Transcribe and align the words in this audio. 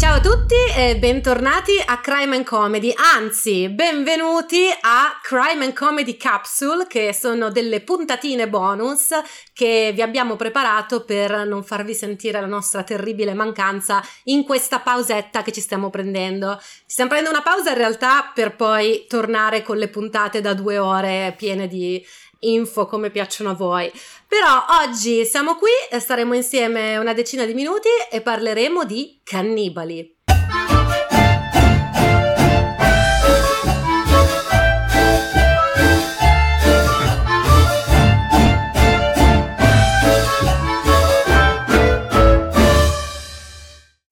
Ciao 0.00 0.14
a 0.14 0.20
tutti 0.20 0.54
e 0.74 0.96
bentornati 0.96 1.72
a 1.84 2.00
Crime 2.00 2.34
and 2.36 2.46
Comedy, 2.46 2.90
anzi 3.14 3.68
benvenuti 3.68 4.66
a 4.80 5.20
Crime 5.22 5.62
and 5.62 5.74
Comedy 5.74 6.16
Capsule 6.16 6.86
che 6.86 7.12
sono 7.12 7.50
delle 7.50 7.82
puntatine 7.82 8.48
bonus 8.48 9.08
che 9.52 9.92
vi 9.94 10.00
abbiamo 10.00 10.36
preparato 10.36 11.04
per 11.04 11.46
non 11.46 11.62
farvi 11.62 11.92
sentire 11.92 12.40
la 12.40 12.46
nostra 12.46 12.82
terribile 12.82 13.34
mancanza 13.34 14.02
in 14.24 14.42
questa 14.44 14.78
pausetta 14.78 15.42
che 15.42 15.52
ci 15.52 15.60
stiamo 15.60 15.90
prendendo. 15.90 16.58
Ci 16.62 16.84
stiamo 16.86 17.10
prendendo 17.10 17.38
una 17.38 17.46
pausa 17.46 17.72
in 17.72 17.76
realtà 17.76 18.32
per 18.34 18.56
poi 18.56 19.04
tornare 19.06 19.60
con 19.60 19.76
le 19.76 19.88
puntate 19.88 20.40
da 20.40 20.54
due 20.54 20.78
ore 20.78 21.34
piene 21.36 21.68
di 21.68 22.02
info 22.40 22.86
come 22.86 23.10
piacciono 23.10 23.50
a 23.50 23.54
voi. 23.54 23.92
Però 24.30 24.64
oggi 24.84 25.24
siamo 25.26 25.56
qui, 25.56 25.70
staremo 25.98 26.34
insieme 26.34 26.96
una 26.98 27.12
decina 27.12 27.44
di 27.44 27.52
minuti 27.52 27.88
e 28.12 28.20
parleremo 28.20 28.84
di 28.84 29.20
cannibali. 29.24 30.18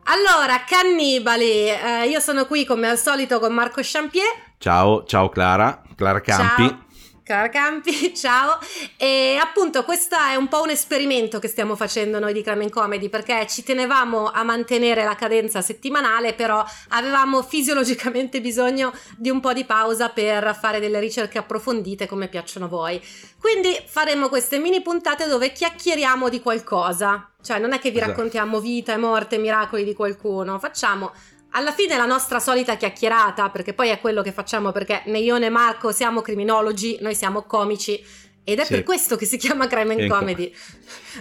Allora, 0.02 0.64
cannibali, 0.66 1.68
eh, 1.68 2.08
io 2.08 2.18
sono 2.18 2.46
qui 2.46 2.64
come 2.64 2.88
al 2.88 2.98
solito 2.98 3.38
con 3.38 3.54
Marco 3.54 3.80
Champier. 3.84 4.26
Ciao, 4.58 5.04
ciao 5.04 5.28
Clara, 5.28 5.80
Clara 5.94 6.20
Campi. 6.20 6.66
Ciao. 6.66 6.86
Clara 7.28 7.50
Campi, 7.50 8.14
ciao. 8.16 8.58
E 8.96 9.38
appunto 9.38 9.84
questo 9.84 10.16
è 10.16 10.34
un 10.34 10.48
po' 10.48 10.62
un 10.62 10.70
esperimento 10.70 11.38
che 11.38 11.46
stiamo 11.46 11.76
facendo 11.76 12.18
noi 12.18 12.32
di 12.32 12.42
Crime 12.42 12.70
Comedy 12.70 13.10
perché 13.10 13.46
ci 13.46 13.62
tenevamo 13.62 14.30
a 14.30 14.42
mantenere 14.44 15.04
la 15.04 15.14
cadenza 15.14 15.60
settimanale, 15.60 16.32
però 16.32 16.64
avevamo 16.88 17.42
fisiologicamente 17.42 18.40
bisogno 18.40 18.94
di 19.18 19.28
un 19.28 19.40
po' 19.40 19.52
di 19.52 19.66
pausa 19.66 20.08
per 20.08 20.56
fare 20.58 20.80
delle 20.80 21.00
ricerche 21.00 21.36
approfondite 21.36 22.06
come 22.06 22.28
piacciono 22.28 22.64
a 22.64 22.68
voi. 22.68 22.98
Quindi 23.38 23.78
faremo 23.84 24.30
queste 24.30 24.58
mini 24.58 24.80
puntate 24.80 25.26
dove 25.26 25.52
chiacchieriamo 25.52 26.30
di 26.30 26.40
qualcosa. 26.40 27.30
Cioè 27.42 27.58
non 27.58 27.72
è 27.74 27.78
che 27.78 27.90
vi 27.90 27.98
Esatto. 27.98 28.12
raccontiamo 28.12 28.58
vita 28.58 28.94
e 28.94 28.96
morte, 28.96 29.36
miracoli 29.36 29.84
di 29.84 29.92
qualcuno, 29.92 30.58
facciamo 30.58 31.12
alla 31.50 31.72
fine 31.72 31.96
la 31.96 32.06
nostra 32.06 32.38
solita 32.40 32.76
chiacchierata, 32.76 33.48
perché 33.50 33.72
poi 33.74 33.88
è 33.88 34.00
quello 34.00 34.22
che 34.22 34.32
facciamo, 34.32 34.70
perché 34.72 35.02
né 35.06 35.18
io 35.18 35.38
né 35.38 35.48
Marco 35.48 35.92
siamo 35.92 36.20
criminologi, 36.20 36.98
noi 37.00 37.14
siamo 37.14 37.42
comici. 37.42 38.02
Ed 38.44 38.60
è 38.60 38.64
Sì. 38.64 38.72
per 38.76 38.82
questo 38.82 39.16
che 39.16 39.26
si 39.26 39.36
chiama 39.36 39.66
Crime 39.66 39.94
and 39.94 40.08
Comedy. 40.10 40.50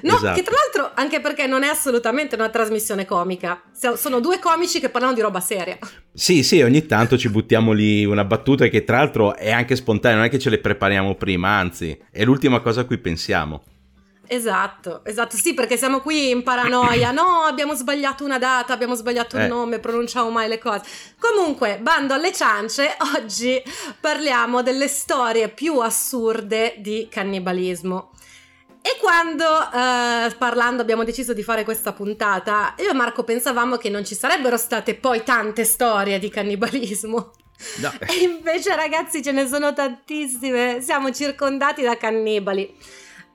No, 0.04 0.16
Esatto. 0.16 0.34
che 0.34 0.44
tra 0.44 0.54
l'altro, 0.56 0.94
anche 0.96 1.20
perché 1.20 1.46
non 1.46 1.62
è 1.64 1.68
assolutamente 1.68 2.36
una 2.36 2.48
trasmissione 2.48 3.04
comica. 3.06 3.62
Sono 3.96 4.22
due 4.22 4.40
comici 4.40 4.80
che 4.80 4.88
parlano 4.88 5.14
di 5.14 5.20
roba 5.20 5.42
seria. 5.42 5.78
Sì, 6.14 6.42
sì, 6.42 6.62
ogni 6.62 6.86
tanto 6.86 7.18
ci 7.18 7.28
buttiamo 7.28 7.74
lì 7.74 8.06
una 8.06 8.24
battuta 8.24 8.68
che 8.68 8.86
tra 8.86 8.98
l'altro 9.00 9.36
è 9.36 9.52
anche 9.52 9.76
spontanea, 9.76 10.16
non 10.18 10.26
è 10.28 10.30
che 10.30 10.40
ce 10.40 10.50
le 10.50 10.60
prepariamo 10.60 11.16
prima, 11.16 11.50
anzi, 11.50 12.00
è 12.10 12.24
l'ultima 12.24 12.62
cosa 12.62 12.82
a 12.82 12.86
cui 12.86 12.98
pensiamo. 12.98 13.62
Esatto, 14.28 15.02
esatto. 15.06 15.36
Sì, 15.38 15.54
perché 15.54 15.78
siamo 15.78 16.02
qui 16.02 16.30
in 16.30 16.44
paranoia. 16.44 17.12
No, 17.12 17.44
abbiamo 17.44 17.74
sbagliato 17.74 18.24
una 18.24 18.38
data, 18.38 18.74
abbiamo 18.74 18.94
sbagliato 18.96 19.36
un 19.38 19.44
Eh. 19.44 19.48
nome, 19.48 19.80
pronunciamo 19.80 20.30
mai 20.30 20.48
le 20.48 20.60
cose. 20.60 20.82
Comunque, 21.20 21.80
bando 21.82 22.14
alle 22.14 22.34
ciance, 22.34 22.96
oggi 23.16 23.62
parliamo 24.00 24.62
delle 24.62 24.88
storie 24.88 25.50
più 25.50 25.80
assurde 25.80 26.76
di 26.80 27.08
cannibalismo. 27.10 28.12
E 28.82 28.98
quando 29.02 29.44
eh, 29.44 30.34
parlando 30.38 30.82
abbiamo 30.82 31.04
deciso 31.04 31.34
di 31.34 31.44
fare 31.44 31.64
questa 31.66 31.92
puntata, 31.92 32.74
io 32.78 32.90
e 32.90 32.94
Marco 32.94 33.24
pensavamo 33.24 33.76
che 33.78 33.90
non 33.90 34.06
ci 34.06 34.16
sarebbero 34.16 34.56
state 34.56 34.96
poi 34.96 35.24
tante 35.24 35.66
storie 35.66 36.20
di 36.20 36.30
cannibalismo. 36.30 37.32
No, 37.78 37.92
E 38.06 38.22
invece, 38.22 38.76
ragazzi, 38.76 39.24
ce 39.24 39.32
ne 39.32 39.48
sono 39.48 39.74
tantissime. 39.74 40.80
Siamo 40.82 41.12
circondati 41.12 41.82
da 41.82 41.98
cannibali. 41.98 42.74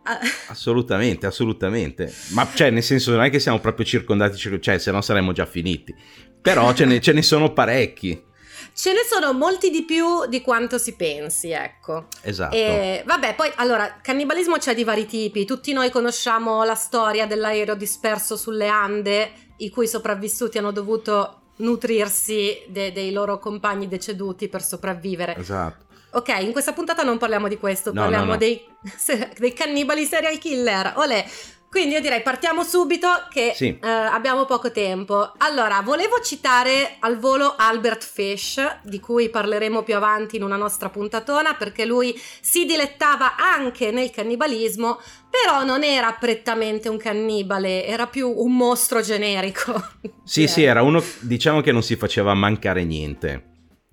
Ah, 0.04 0.18
assolutamente, 0.48 1.26
assolutamente. 1.26 2.12
Ma 2.30 2.48
cioè, 2.52 2.70
nel 2.70 2.82
senso, 2.82 3.12
non 3.12 3.22
è 3.22 3.30
che 3.30 3.38
siamo 3.38 3.60
proprio 3.60 3.84
circondati, 3.86 4.36
cir- 4.36 4.60
cioè, 4.60 4.78
se 4.78 4.90
no 4.90 5.00
saremmo 5.00 5.32
già 5.32 5.46
finiti. 5.46 5.94
Però 6.40 6.72
ce 6.74 6.84
ne, 6.84 7.00
ce 7.00 7.12
ne 7.12 7.22
sono 7.22 7.52
parecchi. 7.52 8.30
Ce 8.74 8.92
ne 8.92 9.02
sono 9.08 9.32
molti 9.32 9.70
di 9.70 9.84
più 9.84 10.26
di 10.26 10.40
quanto 10.40 10.78
si 10.78 10.94
pensi, 10.94 11.50
ecco. 11.50 12.06
Esatto. 12.22 12.54
E 12.54 13.02
vabbè, 13.06 13.34
poi 13.34 13.50
allora, 13.56 13.98
cannibalismo 14.00 14.56
c'è 14.56 14.74
di 14.74 14.82
vari 14.82 15.06
tipi. 15.06 15.44
Tutti 15.44 15.72
noi 15.72 15.90
conosciamo 15.90 16.64
la 16.64 16.74
storia 16.74 17.26
dell'aereo 17.26 17.74
disperso 17.74 18.36
sulle 18.36 18.68
Ande, 18.68 19.30
i 19.58 19.68
cui 19.68 19.86
sopravvissuti 19.86 20.58
hanno 20.58 20.72
dovuto 20.72 21.42
nutrirsi 21.56 22.62
de- 22.68 22.92
dei 22.92 23.12
loro 23.12 23.38
compagni 23.38 23.88
deceduti 23.88 24.48
per 24.48 24.62
sopravvivere. 24.62 25.36
Esatto. 25.36 25.84
Ok, 26.14 26.28
in 26.40 26.52
questa 26.52 26.72
puntata 26.72 27.02
non 27.02 27.18
parliamo 27.18 27.48
di 27.48 27.56
questo, 27.56 27.92
No, 27.92 28.02
parliamo 28.02 28.24
no, 28.24 28.30
no. 28.32 28.36
Dei, 28.36 28.64
dei 29.38 29.52
cannibali 29.52 30.04
serial 30.04 30.38
killer. 30.38 30.92
Olè. 30.96 31.24
Quindi 31.72 31.94
io 31.94 32.02
direi 32.02 32.20
partiamo 32.20 32.64
subito 32.64 33.08
che 33.30 33.52
Sì. 33.54 33.68
eh, 33.82 33.88
abbiamo 33.88 34.44
poco 34.44 34.70
tempo. 34.70 35.32
Allora, 35.38 35.80
volevo 35.80 36.20
citare 36.22 36.96
al 36.98 37.18
volo 37.18 37.54
Albert 37.56 38.04
Fish, 38.04 38.60
di 38.82 39.00
cui 39.00 39.30
parleremo 39.30 39.82
più 39.82 39.96
avanti 39.96 40.36
in 40.36 40.42
una 40.42 40.56
nostra 40.56 40.90
puntatona, 40.90 41.54
perché 41.54 41.86
lui 41.86 42.14
si 42.42 42.66
dilettava 42.66 43.36
anche 43.38 43.90
nel 43.90 44.10
cannibalismo, 44.10 45.00
però 45.30 45.64
non 45.64 45.82
era 45.82 46.12
prettamente 46.12 46.90
un 46.90 46.98
cannibale, 46.98 47.86
era 47.86 48.06
più 48.06 48.30
un 48.30 48.54
mostro 48.54 49.00
generico. 49.00 49.72
Sì, 50.24 50.46
sì, 50.46 50.62
era 50.64 50.82
uno, 50.82 51.02
diciamo 51.20 51.62
che 51.62 51.72
non 51.72 51.82
si 51.82 51.96
faceva 51.96 52.32
mancare 52.34 52.84
niente 52.84 53.44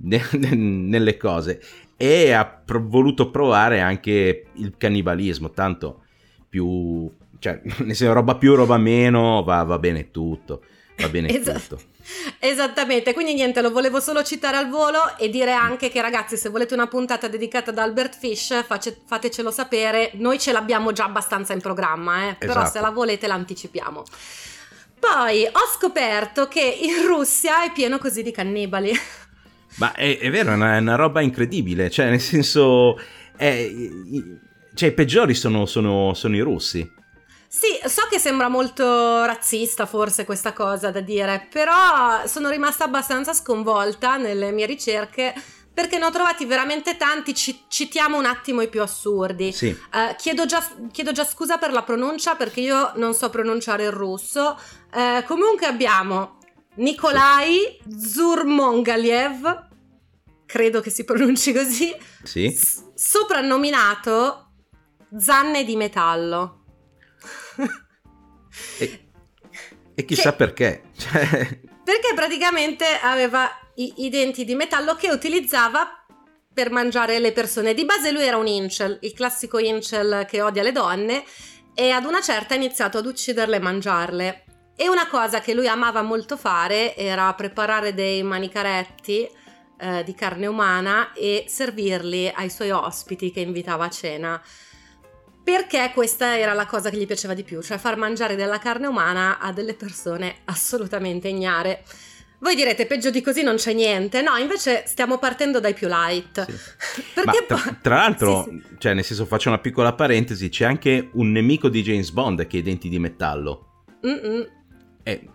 ne- 0.01 0.27
ne- 0.33 0.53
nelle 0.55 1.15
cose 1.17 1.61
e 2.01 2.31
ha 2.31 2.45
pro- 2.45 2.81
voluto 2.81 3.29
provare 3.29 3.81
anche 3.81 4.45
il 4.53 4.75
cannibalismo, 4.77 5.51
tanto 5.51 6.03
più, 6.47 7.11
cioè, 7.39 7.59
nel 7.83 7.93
senso, 7.95 8.13
roba 8.13 8.35
più, 8.35 8.55
roba 8.55 8.77
meno, 8.77 9.43
va, 9.43 9.63
va 9.63 9.77
bene 9.79 10.09
tutto, 10.09 10.63
va 10.97 11.09
bene 11.09 11.27
Esatto. 11.35 11.75
tutto. 11.75 11.81
Esattamente, 12.39 13.13
quindi 13.13 13.33
niente, 13.33 13.61
lo 13.61 13.69
volevo 13.69 13.99
solo 13.99 14.23
citare 14.23 14.55
al 14.55 14.69
volo 14.69 14.97
e 15.17 15.29
dire 15.29 15.51
anche 15.51 15.89
che 15.89 16.01
ragazzi 16.01 16.37
se 16.37 16.49
volete 16.49 16.73
una 16.73 16.87
puntata 16.87 17.27
dedicata 17.27 17.69
ad 17.71 17.77
Albert 17.77 18.17
Fish 18.17 18.63
face- 18.65 19.01
fatecelo 19.05 19.51
sapere, 19.51 20.11
noi 20.13 20.39
ce 20.39 20.51
l'abbiamo 20.53 20.91
già 20.93 21.03
abbastanza 21.03 21.51
in 21.53 21.59
programma, 21.61 22.29
eh, 22.29 22.35
però 22.35 22.53
Esatto. 22.61 22.69
se 22.71 22.79
la 22.81 22.89
volete 22.91 23.27
l'anticipiamo. 23.27 24.03
Poi 24.99 25.45
ho 25.45 25.67
scoperto 25.77 26.47
che 26.47 26.61
in 26.61 27.05
Russia 27.05 27.63
è 27.63 27.71
pieno 27.73 27.97
così 27.99 28.23
di 28.23 28.31
cannibali. 28.31 28.91
Ma 29.75 29.93
è, 29.93 30.17
è 30.19 30.29
vero, 30.29 30.51
è 30.51 30.55
una, 30.55 30.75
è 30.75 30.79
una 30.79 30.95
roba 30.95 31.21
incredibile, 31.21 31.89
cioè, 31.89 32.09
nel 32.09 32.19
senso, 32.21 32.97
è- 33.35 33.45
i- 33.47 34.39
cioè, 34.73 34.89
i 34.89 34.93
peggiori 34.93 35.33
sono, 35.33 35.65
sono- 35.65 36.13
sono 36.13 36.35
i 36.35 36.39
russi. 36.41 36.97
Sì, 37.47 37.79
so 37.85 38.03
che 38.09 38.19
sembra 38.19 38.47
molto 38.47 39.23
razzista 39.25 39.85
forse 39.87 40.23
questa 40.23 40.53
cosa 40.53 40.91
da 40.91 40.99
dire, 41.01 41.47
però 41.51 42.25
sono 42.27 42.49
rimasta 42.49 42.83
abbastanza 42.83 43.33
sconvolta 43.33 44.17
nelle 44.17 44.51
mie 44.51 44.67
ricerche 44.67 45.33
perché 45.73 45.97
ne 45.97 46.05
ho 46.05 46.11
trovati 46.11 46.45
veramente 46.45 46.95
tanti, 46.97 47.33
ci- 47.33 47.63
citiamo 47.67 48.17
un 48.17 48.25
attimo 48.25 48.61
i 48.61 48.67
più 48.67 48.81
assurdi. 48.81 49.51
Sì. 49.53 49.67
Eh, 49.69 50.15
chiedo, 50.17 50.45
già, 50.45 50.61
chiedo 50.91 51.11
già 51.13 51.23
scusa 51.25 51.57
per 51.57 51.71
la 51.71 51.83
pronuncia 51.83 52.35
perché 52.35 52.59
io 52.59 52.91
non 52.95 53.13
so 53.13 53.29
pronunciare 53.29 53.85
il 53.85 53.91
russo. 53.91 54.59
Eh, 54.93 55.23
comunque 55.25 55.65
abbiamo 55.67 56.37
Nikolai 56.79 57.77
Zurmongaliev, 57.99 59.67
credo 60.45 60.79
che 60.81 60.89
si 60.89 61.03
pronunci 61.03 61.51
così, 61.53 61.93
Sì. 62.23 62.49
s- 62.51 62.83
soprannominato 62.95 64.51
Zanne 65.17 65.63
di 65.65 65.75
metallo. 65.75 66.63
E, 68.79 69.07
e 69.93 70.05
chissà 70.05 70.31
Che- 70.31 70.35
perché. 70.37 70.83
Cioè, 70.97 71.59
Perché 71.83 72.13
praticamente 72.13 72.85
aveva 73.01 73.49
i, 73.75 74.05
i 74.05 74.09
denti 74.09 74.45
di 74.45 74.55
metallo 74.55 74.95
che 74.95 75.09
utilizzava 75.09 76.05
per 76.53 76.71
mangiare 76.71 77.19
le 77.19 77.31
persone. 77.31 77.73
Di 77.73 77.83
base 77.85 78.11
lui 78.11 78.23
era 78.23 78.37
un 78.37 78.47
incel, 78.47 78.99
il 79.01 79.13
classico 79.13 79.57
incel 79.59 80.25
che 80.29 80.41
odia 80.41 80.61
le 80.63 80.71
donne 80.71 81.23
e 81.73 81.89
ad 81.91 82.05
una 82.05 82.21
certa 82.21 82.53
ha 82.53 82.57
iniziato 82.57 82.97
ad 82.99 83.05
ucciderle 83.05 83.55
e 83.55 83.59
mangiarle. 83.59 84.43
E 84.81 84.87
una 84.87 85.09
cosa 85.09 85.41
che 85.41 85.53
lui 85.53 85.67
amava 85.67 86.01
molto 86.01 86.37
fare 86.37 86.95
era 86.95 87.33
preparare 87.33 87.93
dei 87.93 88.23
manicaretti 88.23 89.27
eh, 89.77 90.03
di 90.05 90.15
carne 90.15 90.47
umana 90.47 91.11
e 91.11 91.43
servirli 91.49 92.31
ai 92.33 92.49
suoi 92.49 92.71
ospiti 92.71 93.29
che 93.29 93.41
invitava 93.41 93.83
a 93.83 93.89
cena. 93.89 94.41
Perché 95.43 95.91
questa 95.93 96.37
era 96.37 96.53
la 96.53 96.65
cosa 96.65 96.89
che 96.89 96.95
gli 96.95 97.05
piaceva 97.05 97.33
di 97.33 97.43
più, 97.43 97.61
cioè 97.61 97.77
far 97.77 97.97
mangiare 97.97 98.37
della 98.37 98.57
carne 98.57 98.87
umana 98.87 99.39
a 99.39 99.51
delle 99.51 99.73
persone 99.73 100.37
assolutamente 100.45 101.27
ignare. 101.27 101.83
Voi 102.39 102.55
direte 102.55 102.85
peggio 102.85 103.09
di 103.09 103.19
così 103.19 103.43
non 103.43 103.57
c'è 103.57 103.73
niente, 103.73 104.21
no, 104.21 104.37
invece 104.37 104.83
stiamo 104.85 105.17
partendo 105.17 105.59
dai 105.59 105.73
più 105.73 105.89
light. 105.89 106.45
Sì. 106.45 107.01
Perché 107.15 107.45
tra, 107.45 107.57
poi... 107.57 107.77
tra, 107.81 107.95
l'altro, 107.95 108.45
sì, 108.45 108.63
sì. 108.65 108.75
cioè 108.77 108.93
nel 108.93 109.03
senso 109.03 109.25
faccio 109.25 109.49
una 109.49 109.59
piccola 109.59 109.91
parentesi, 109.91 110.47
c'è 110.47 110.63
anche 110.63 111.09
un 111.15 111.33
nemico 111.33 111.67
di 111.67 111.81
James 111.81 112.11
Bond 112.11 112.47
che 112.47 112.55
ha 112.55 112.59
i 112.61 112.63
denti 112.63 112.87
di 112.87 112.97
metallo. 112.97 113.65
E, 115.03 115.29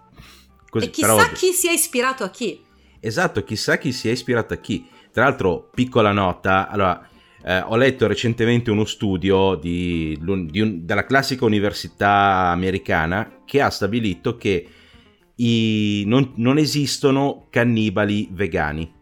così, 0.69 0.87
e 0.87 0.91
chissà 0.91 1.15
però... 1.15 1.33
chi 1.33 1.53
si 1.53 1.69
è 1.69 1.73
ispirato 1.73 2.25
a 2.25 2.31
chi. 2.31 2.63
Esatto, 3.01 3.45
chissà 3.45 3.79
chi 3.79 3.93
si 3.93 4.09
è 4.09 4.13
ispirato 4.13 4.55
a 4.55 4.59
chi. 4.59 4.87
Tra 5.13 5.25
l'altro, 5.25 5.71
piccola 5.73 6.13
nota, 6.13 6.69
allora, 6.69 7.09
eh, 7.45 7.61
ho 7.61 7.77
letto 7.77 8.07
recentemente 8.07 8.71
uno 8.71 8.85
studio 8.85 9.55
di, 9.55 10.19
di 10.19 10.61
un, 10.61 10.85
della 10.85 11.05
classica 11.05 11.45
università 11.45 12.49
americana 12.51 13.43
che 13.45 13.61
ha 13.61 13.69
stabilito 13.69 14.37
che 14.37 14.67
i, 15.37 16.05
non, 16.07 16.33
non 16.37 16.59
esistono 16.59 17.47
cannibali 17.51 18.29
vegani. 18.33 18.93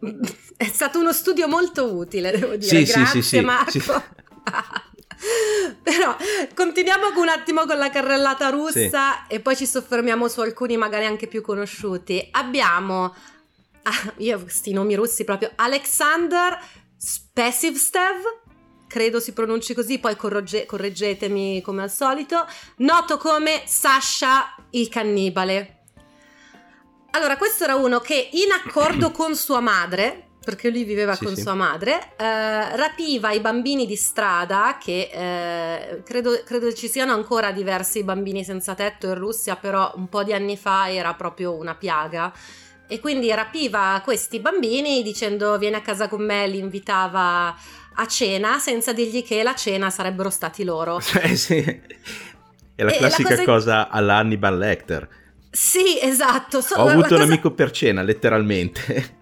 È 0.58 0.64
stato 0.64 0.98
uno 0.98 1.12
studio 1.12 1.46
molto 1.46 1.94
utile, 1.94 2.32
devo 2.32 2.56
dire. 2.56 2.84
Sì, 2.84 2.92
Grazie, 2.92 3.22
sì, 3.22 3.36
sì, 3.36 3.40
Marco. 3.40 3.70
Sì. 3.70 3.80
Però 5.82 6.16
continuiamo 6.54 7.08
un 7.16 7.28
attimo 7.28 7.66
con 7.66 7.78
la 7.78 7.90
carrellata 7.90 8.48
russa 8.50 9.24
sì. 9.28 9.34
e 9.34 9.40
poi 9.40 9.56
ci 9.56 9.66
soffermiamo 9.66 10.28
su 10.28 10.40
alcuni 10.40 10.76
magari 10.76 11.06
anche 11.06 11.26
più 11.26 11.42
conosciuti. 11.42 12.28
Abbiamo, 12.32 13.14
ah, 13.82 14.12
io 14.18 14.40
questi 14.40 14.72
nomi 14.72 14.94
russi 14.94 15.24
proprio, 15.24 15.50
Alexander 15.56 16.58
Spesivstev, 16.96 18.22
credo 18.86 19.20
si 19.20 19.32
pronunci 19.32 19.74
così, 19.74 19.98
poi 19.98 20.16
corregge, 20.16 20.66
correggetemi 20.66 21.60
come 21.62 21.82
al 21.82 21.90
solito, 21.90 22.46
noto 22.78 23.16
come 23.18 23.62
Sasha 23.66 24.54
il 24.70 24.88
cannibale. 24.88 25.74
Allora, 27.12 27.36
questo 27.36 27.64
era 27.64 27.74
uno 27.74 28.00
che 28.00 28.28
in 28.32 28.50
accordo 28.52 29.10
con 29.10 29.34
sua 29.34 29.60
madre, 29.60 30.27
perché 30.48 30.70
lui 30.70 30.84
viveva 30.84 31.14
sì, 31.14 31.26
con 31.26 31.34
sì. 31.34 31.42
sua 31.42 31.52
madre, 31.52 32.12
eh, 32.16 32.74
rapiva 32.74 33.32
i 33.32 33.40
bambini 33.40 33.84
di 33.84 33.96
strada, 33.96 34.78
che 34.82 35.10
eh, 35.12 36.02
credo, 36.04 36.40
credo, 36.42 36.72
ci 36.72 36.88
siano 36.88 37.12
ancora 37.12 37.52
diversi 37.52 38.02
bambini 38.02 38.42
senza 38.44 38.74
tetto 38.74 39.08
in 39.08 39.16
Russia, 39.16 39.56
però 39.56 39.92
un 39.96 40.08
po' 40.08 40.24
di 40.24 40.32
anni 40.32 40.56
fa 40.56 40.90
era 40.90 41.12
proprio 41.12 41.54
una 41.54 41.74
piaga. 41.74 42.32
E 42.86 42.98
quindi 42.98 43.30
rapiva 43.30 44.00
questi 44.02 44.40
bambini 44.40 45.02
dicendo 45.02 45.58
vieni 45.58 45.74
a 45.76 45.82
casa 45.82 46.08
con 46.08 46.24
me, 46.24 46.48
li 46.48 46.56
invitava 46.56 47.54
a 47.96 48.06
cena 48.06 48.58
senza 48.58 48.94
dirgli 48.94 49.22
che 49.22 49.42
la 49.42 49.54
cena 49.54 49.90
sarebbero 49.90 50.30
stati 50.30 50.64
loro. 50.64 50.98
Cioè, 50.98 51.28
sì. 51.36 51.58
È 51.58 52.82
la 52.82 52.90
e 52.90 52.96
classica 52.96 53.28
la 53.28 53.36
cosa... 53.36 53.44
cosa 53.44 53.88
alla 53.90 54.16
Hannibal 54.16 54.56
Lecter. 54.56 55.08
Sì, 55.50 56.00
esatto. 56.00 56.62
So, 56.62 56.76
Ho 56.76 56.88
avuto 56.88 57.08
cosa... 57.08 57.16
un 57.16 57.20
amico 57.30 57.50
per 57.50 57.70
cena, 57.70 58.00
letteralmente. 58.00 59.16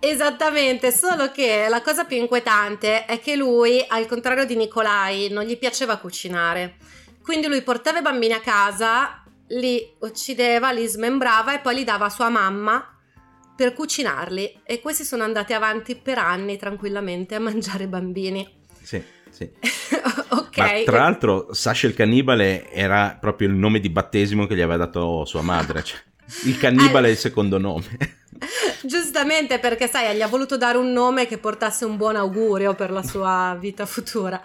Esattamente, 0.00 0.92
solo 0.92 1.30
che 1.30 1.66
la 1.68 1.82
cosa 1.82 2.04
più 2.04 2.16
inquietante 2.16 3.04
è 3.04 3.20
che 3.20 3.36
lui, 3.36 3.84
al 3.86 4.06
contrario 4.06 4.44
di 4.44 4.56
Nicolai, 4.56 5.28
non 5.30 5.44
gli 5.44 5.58
piaceva 5.58 5.96
cucinare. 5.96 6.76
Quindi 7.22 7.46
lui 7.46 7.62
portava 7.62 7.98
i 7.98 8.02
bambini 8.02 8.32
a 8.32 8.40
casa, 8.40 9.22
li 9.48 9.94
uccideva, 10.00 10.70
li 10.70 10.86
smembrava 10.86 11.54
e 11.54 11.60
poi 11.60 11.76
li 11.76 11.84
dava 11.84 12.06
a 12.06 12.10
sua 12.10 12.28
mamma 12.28 12.96
per 13.54 13.72
cucinarli. 13.72 14.60
E 14.64 14.80
questi 14.80 15.04
sono 15.04 15.24
andati 15.24 15.52
avanti 15.52 15.96
per 15.96 16.18
anni 16.18 16.56
tranquillamente 16.56 17.34
a 17.34 17.40
mangiare 17.40 17.86
bambini. 17.86 18.48
Sì, 18.82 19.02
sì. 19.30 19.50
ok. 20.30 20.56
Ma 20.56 20.82
tra 20.84 20.98
l'altro, 20.98 21.52
Sasha 21.52 21.86
il 21.86 21.94
cannibale 21.94 22.70
era 22.70 23.16
proprio 23.20 23.48
il 23.48 23.54
nome 23.54 23.80
di 23.80 23.90
battesimo 23.90 24.46
che 24.46 24.54
gli 24.54 24.60
aveva 24.60 24.84
dato 24.84 25.24
sua 25.24 25.42
madre. 25.42 25.82
Cioè, 25.82 25.98
il 26.44 26.58
cannibale 26.58 27.08
è 27.08 27.10
il 27.10 27.16
secondo 27.16 27.58
nome. 27.58 28.16
Giustamente 28.82 29.58
perché 29.58 29.88
sai, 29.88 30.16
gli 30.16 30.22
ha 30.22 30.28
voluto 30.28 30.56
dare 30.56 30.78
un 30.78 30.92
nome 30.92 31.26
che 31.26 31.38
portasse 31.38 31.84
un 31.84 31.96
buon 31.96 32.16
augurio 32.16 32.74
per 32.74 32.90
la 32.90 33.02
sua 33.02 33.56
vita 33.58 33.86
futura. 33.86 34.40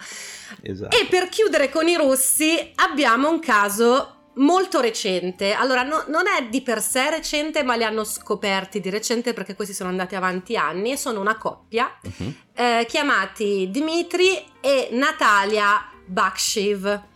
Esatto. 0.61 0.95
E 0.95 1.05
per 1.09 1.29
chiudere 1.29 1.69
con 1.69 1.87
i 1.87 1.95
russi 1.95 2.71
abbiamo 2.75 3.29
un 3.29 3.39
caso 3.39 4.23
molto 4.35 4.79
recente. 4.79 5.53
Allora, 5.53 5.83
no, 5.83 6.03
non 6.07 6.25
è 6.27 6.47
di 6.47 6.61
per 6.61 6.81
sé 6.81 7.09
recente, 7.09 7.63
ma 7.63 7.75
li 7.75 7.83
hanno 7.83 8.03
scoperti 8.03 8.79
di 8.79 8.89
recente 8.89 9.33
perché 9.33 9.55
questi 9.55 9.73
sono 9.73 9.89
andati 9.89 10.15
avanti 10.15 10.55
anni 10.55 10.91
e 10.91 10.97
sono 10.97 11.19
una 11.19 11.37
coppia 11.37 11.91
uh-huh. 12.01 12.33
eh, 12.55 12.85
chiamati 12.87 13.69
Dmitri 13.71 14.43
e 14.61 14.89
Natalia 14.91 15.89
Bakshiv. 16.05 17.11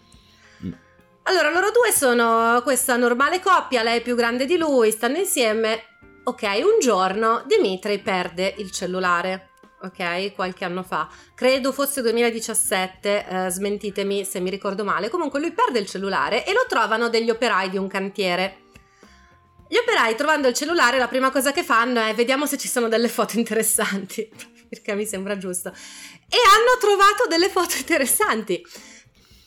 Allora, 1.30 1.52
loro 1.52 1.72
due 1.72 1.92
sono 1.92 2.62
questa 2.64 2.96
normale 2.96 3.42
coppia, 3.42 3.84
lei 3.84 4.00
è 4.00 4.02
più 4.02 4.16
grande 4.16 4.46
di 4.46 4.56
lui, 4.56 4.92
stanno 4.92 5.18
insieme. 5.18 5.84
Ok, 6.24 6.44
un 6.44 6.80
giorno 6.80 7.44
Dimitri 7.46 8.00
perde 8.00 8.56
il 8.60 8.72
cellulare, 8.72 9.50
ok, 9.82 10.34
qualche 10.34 10.64
anno 10.64 10.84
fa, 10.84 11.10
credo 11.36 11.74
fosse 11.74 12.02
2017, 12.02 13.26
eh, 13.28 13.50
smentitemi 13.50 14.24
se 14.24 14.40
mi 14.40 14.50
ricordo 14.50 14.86
male, 14.86 15.10
comunque 15.10 15.42
lui 15.42 15.52
perde 15.52 15.80
il 15.80 15.86
cellulare 15.86 16.46
e 16.46 16.54
lo 16.54 16.64
trovano 16.66 17.10
degli 17.10 17.30
operai 17.30 17.70
di 17.72 17.78
un 17.78 17.90
cantiere. 17.90 18.60
Gli 19.68 19.76
operai 19.76 20.16
trovando 20.16 20.48
il 20.48 20.54
cellulare 20.54 20.98
la 20.98 21.10
prima 21.10 21.30
cosa 21.30 21.52
che 21.52 21.64
fanno 21.64 22.00
è 22.00 22.16
vediamo 22.16 22.46
se 22.46 22.58
ci 22.58 22.70
sono 22.70 22.88
delle 22.88 23.10
foto 23.10 23.38
interessanti, 23.38 24.32
perché 24.70 24.96
mi 24.96 25.06
sembra 25.06 25.38
giusto, 25.38 25.74
e 26.30 26.38
hanno 26.56 26.78
trovato 26.80 27.28
delle 27.28 27.50
foto 27.50 27.76
interessanti 27.76 28.66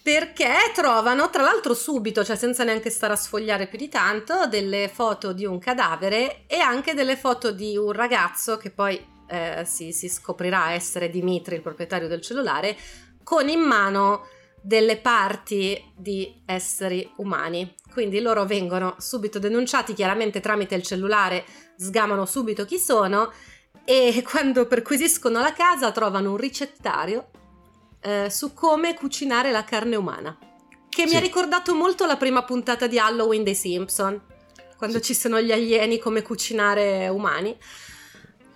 perché 0.03 0.55
trovano, 0.75 1.29
tra 1.31 1.43
l'altro 1.43 1.75
subito, 1.75 2.25
cioè 2.25 2.37
senza 2.37 2.65
neanche 2.65 2.91
stare 2.91 3.13
a 3.13 3.17
sfogliare 3.17 3.67
più 3.67 3.79
di 3.79 3.89
tanto, 3.89 4.47
delle 4.47 4.89
foto 4.93 5.33
di 5.33 5.45
un 5.45 5.59
cadavere 5.59 6.45
e 6.47 6.59
anche 6.59 6.95
delle 6.95 7.17
foto 7.17 7.51
di 7.53 7.77
un 7.77 7.93
ragazzo 7.93 8.57
che 8.57 8.71
poi 8.71 8.99
eh, 9.29 9.65
si, 9.67 9.93
si 9.93 10.09
scoprirà 10.09 10.73
essere 10.73 11.11
Dimitri, 11.11 11.57
il 11.57 11.63
proprietario 11.63 12.09
del 12.09 12.23
cellulare, 12.23 12.77
con 13.23 13.49
in 13.49 13.61
mano 13.61 14.27
delle 14.63 14.97
parti 14.97 15.93
di 15.95 16.43
esseri 16.47 17.09
umani. 17.17 17.75
Quindi 17.93 18.21
loro 18.21 18.45
vengono 18.47 18.97
subito 18.99 19.39
denunciati, 19.39 19.95
chiaramente 19.95 20.41
tramite 20.41 20.75
il 20.75 20.83
cellulare 20.83 21.45
sgamano 21.77 22.27
subito 22.27 22.65
chi 22.65 22.79
sono 22.79 23.33
e 23.85 24.23
quando 24.29 24.67
perquisiscono 24.67 25.41
la 25.41 25.53
casa 25.53 25.93
trovano 25.93 26.31
un 26.31 26.37
ricettario 26.37 27.31
eh, 28.01 28.29
su 28.31 28.53
come 28.55 28.95
cucinare 28.95 29.51
la 29.51 29.65
carne 29.65 29.97
umana, 29.97 30.37
che 30.89 31.07
sì. 31.07 31.11
mi 31.11 31.17
ha 31.17 31.21
ricordato 31.21 31.75
molto 31.75 32.07
la 32.07 32.17
prima 32.17 32.45
puntata 32.45 32.87
di 32.87 32.99
Halloween 32.99 33.45
dei 33.45 33.55
Simpson, 33.55 34.21
quando 34.77 34.99
sì. 34.99 35.05
ci 35.05 35.15
sono 35.15 35.41
gli 35.41 35.53
alieni 35.53 35.99
come 35.99 36.23
cucinare 36.23 37.09
umani. 37.09 37.57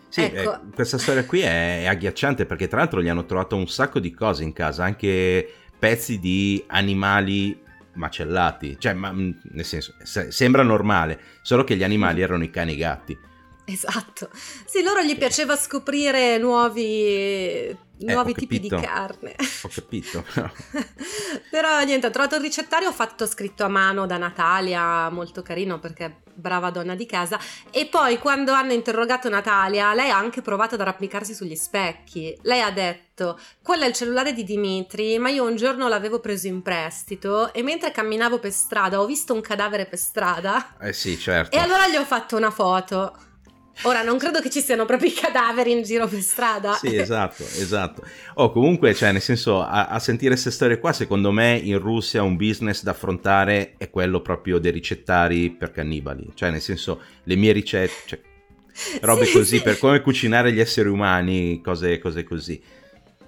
Sì, 0.08 0.22
ecco. 0.22 0.54
eh, 0.54 0.60
questa 0.74 0.96
storia 0.96 1.24
qui 1.24 1.40
è, 1.40 1.82
è 1.82 1.86
agghiacciante 1.86 2.46
perché 2.46 2.68
tra 2.68 2.78
l'altro 2.78 3.02
gli 3.02 3.08
hanno 3.08 3.26
trovato 3.26 3.56
un 3.56 3.66
sacco 3.68 3.98
di 3.98 4.12
cose 4.12 4.44
in 4.44 4.52
casa, 4.52 4.84
anche 4.84 5.52
pezzi 5.78 6.18
di 6.18 6.62
animali 6.68 7.60
macellati, 7.94 8.76
cioè, 8.78 8.92
ma, 8.94 9.12
mm, 9.12 9.30
nel 9.52 9.64
senso, 9.64 9.94
se, 10.02 10.30
sembra 10.30 10.62
normale, 10.62 11.20
solo 11.42 11.64
che 11.64 11.76
gli 11.76 11.84
animali 11.84 12.22
erano 12.22 12.44
i 12.44 12.50
cani 12.50 12.72
e 12.72 12.74
i 12.74 12.78
gatti. 12.78 13.18
Esatto. 13.64 14.28
Sì, 14.66 14.82
loro 14.82 15.02
gli 15.02 15.16
piaceva 15.16 15.56
scoprire 15.56 16.38
nuovi 16.38 17.76
eh, 17.98 18.12
nuovi 18.12 18.32
eh, 18.32 18.34
tipi 18.34 18.60
di 18.60 18.68
carne. 18.68 19.36
Ho 19.62 19.68
capito. 19.72 20.24
Però 21.50 21.80
niente, 21.82 22.06
ho 22.06 22.10
trovato 22.10 22.34
il 22.36 22.42
ricettario 22.42 22.92
fatto 22.92 23.26
scritto 23.26 23.64
a 23.64 23.68
mano 23.68 24.06
da 24.06 24.16
Natalia, 24.16 25.08
molto 25.10 25.42
carino 25.42 25.78
perché 25.78 26.22
brava 26.34 26.70
donna 26.70 26.94
di 26.94 27.06
casa. 27.06 27.38
E 27.70 27.86
poi 27.86 28.18
quando 28.18 28.52
hanno 28.52 28.72
interrogato 28.72 29.28
Natalia, 29.28 29.94
lei 29.94 30.10
ha 30.10 30.18
anche 30.18 30.42
provato 30.42 30.74
ad 30.74 30.80
arrampicarsi 30.80 31.34
sugli 31.34 31.54
specchi. 31.54 32.36
Lei 32.42 32.60
ha 32.60 32.72
detto, 32.72 33.38
quello 33.62 33.84
è 33.84 33.88
il 33.88 33.94
cellulare 33.94 34.32
di 34.32 34.42
Dimitri, 34.42 35.18
ma 35.18 35.30
io 35.30 35.44
un 35.44 35.56
giorno 35.56 35.88
l'avevo 35.88 36.18
preso 36.18 36.48
in 36.48 36.62
prestito 36.62 37.52
e 37.52 37.62
mentre 37.62 37.92
camminavo 37.92 38.38
per 38.38 38.52
strada 38.52 39.00
ho 39.00 39.06
visto 39.06 39.32
un 39.32 39.40
cadavere 39.40 39.86
per 39.86 39.98
strada. 39.98 40.76
Eh 40.80 40.92
sì, 40.92 41.16
certo. 41.18 41.56
E 41.56 41.60
allora 41.60 41.88
gli 41.88 41.96
ho 41.96 42.04
fatto 42.04 42.36
una 42.36 42.50
foto. 42.50 43.16
Ora 43.82 44.02
non 44.02 44.18
credo 44.18 44.40
che 44.40 44.50
ci 44.50 44.60
siano 44.60 44.84
proprio 44.84 45.10
i 45.10 45.12
cadaveri 45.12 45.72
in 45.72 45.82
giro 45.82 46.06
per 46.06 46.20
strada. 46.20 46.74
Sì, 46.74 46.96
esatto, 46.96 47.42
esatto. 47.42 48.02
O 48.34 48.44
oh, 48.44 48.52
comunque, 48.52 48.94
cioè, 48.94 49.12
nel 49.12 49.20
senso, 49.20 49.62
a, 49.62 49.86
a 49.86 49.98
sentire 49.98 50.32
queste 50.32 50.50
storie 50.50 50.78
qua, 50.78 50.92
secondo 50.92 51.30
me 51.32 51.60
in 51.62 51.78
Russia 51.78 52.22
un 52.22 52.36
business 52.36 52.82
da 52.82 52.92
affrontare 52.92 53.74
è 53.76 53.90
quello 53.90 54.22
proprio 54.22 54.58
dei 54.58 54.72
ricettari 54.72 55.50
per 55.50 55.70
cannibali. 55.70 56.30
Cioè, 56.34 56.50
nel 56.50 56.60
senso, 56.60 57.00
le 57.24 57.36
mie 57.36 57.52
ricette, 57.52 57.94
cioè, 58.06 58.20
robe 59.02 59.26
sì, 59.26 59.32
così, 59.32 59.56
sì. 59.58 59.62
per 59.62 59.78
come 59.78 60.00
cucinare 60.00 60.52
gli 60.52 60.60
esseri 60.60 60.88
umani, 60.88 61.60
cose, 61.62 61.98
cose 61.98 62.22
così. 62.22 62.62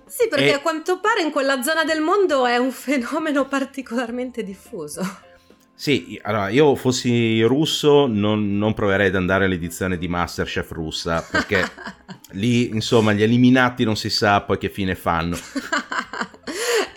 Sì, 0.07 0.29
perché 0.29 0.51
e... 0.51 0.55
a 0.55 0.61
quanto 0.61 1.01
pare 1.01 1.21
in 1.21 1.31
quella 1.33 1.63
zona 1.63 1.85
del 1.85 2.01
mondo 2.01 2.47
è 2.47 2.57
un 2.57 2.71
fenomeno 2.71 3.47
particolarmente 3.47 4.45
diffuso. 4.45 5.03
Sì, 5.79 6.19
allora 6.23 6.49
io 6.49 6.75
fossi 6.75 7.43
russo 7.43 8.07
non, 8.07 8.57
non 8.57 8.73
proverei 8.73 9.09
ad 9.09 9.15
andare 9.15 9.45
all'edizione 9.45 9.99
di 9.99 10.09
Masterchef 10.09 10.71
russa 10.73 11.21
perché 11.31 11.71
lì 12.33 12.69
insomma 12.69 13.13
gli 13.13 13.23
eliminati 13.23 13.85
non 13.85 13.95
si 13.95 14.09
sa 14.09 14.41
poi 14.41 14.57
che 14.57 14.71
fine 14.71 14.95
fanno. 14.95 15.37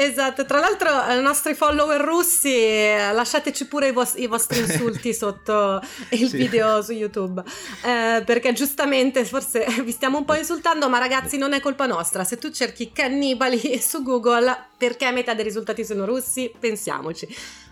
Esatto, 0.02 0.46
tra 0.46 0.60
l'altro 0.60 0.88
ai 0.92 1.22
nostri 1.22 1.54
follower 1.54 2.00
russi 2.00 2.50
lasciateci 2.52 3.68
pure 3.68 3.90
i, 3.90 3.92
vos- 3.92 4.14
i 4.16 4.28
vostri 4.28 4.60
insulti 4.64 5.14
sotto 5.14 5.82
il 6.12 6.30
sì. 6.30 6.38
video 6.38 6.82
su 6.82 6.94
YouTube, 6.94 7.44
eh, 7.84 8.24
perché 8.24 8.54
giustamente 8.54 9.26
forse 9.26 9.66
vi 9.84 9.92
stiamo 9.92 10.20
un 10.20 10.24
po' 10.24 10.36
insultando, 10.36 10.88
ma 10.88 11.00
ragazzi 11.00 11.38
non 11.38 11.52
è 11.52 11.60
colpa 11.60 11.86
nostra, 11.86 12.24
se 12.24 12.38
tu 12.38 12.50
cerchi 12.50 12.94
cannibali 12.94 13.60
su 13.84 14.02
Google 14.02 14.68
perché 14.78 15.12
metà 15.12 15.34
dei 15.34 15.44
risultati 15.44 15.84
sono 15.84 16.06
russi, 16.06 16.50
pensiamoci. 16.58 17.28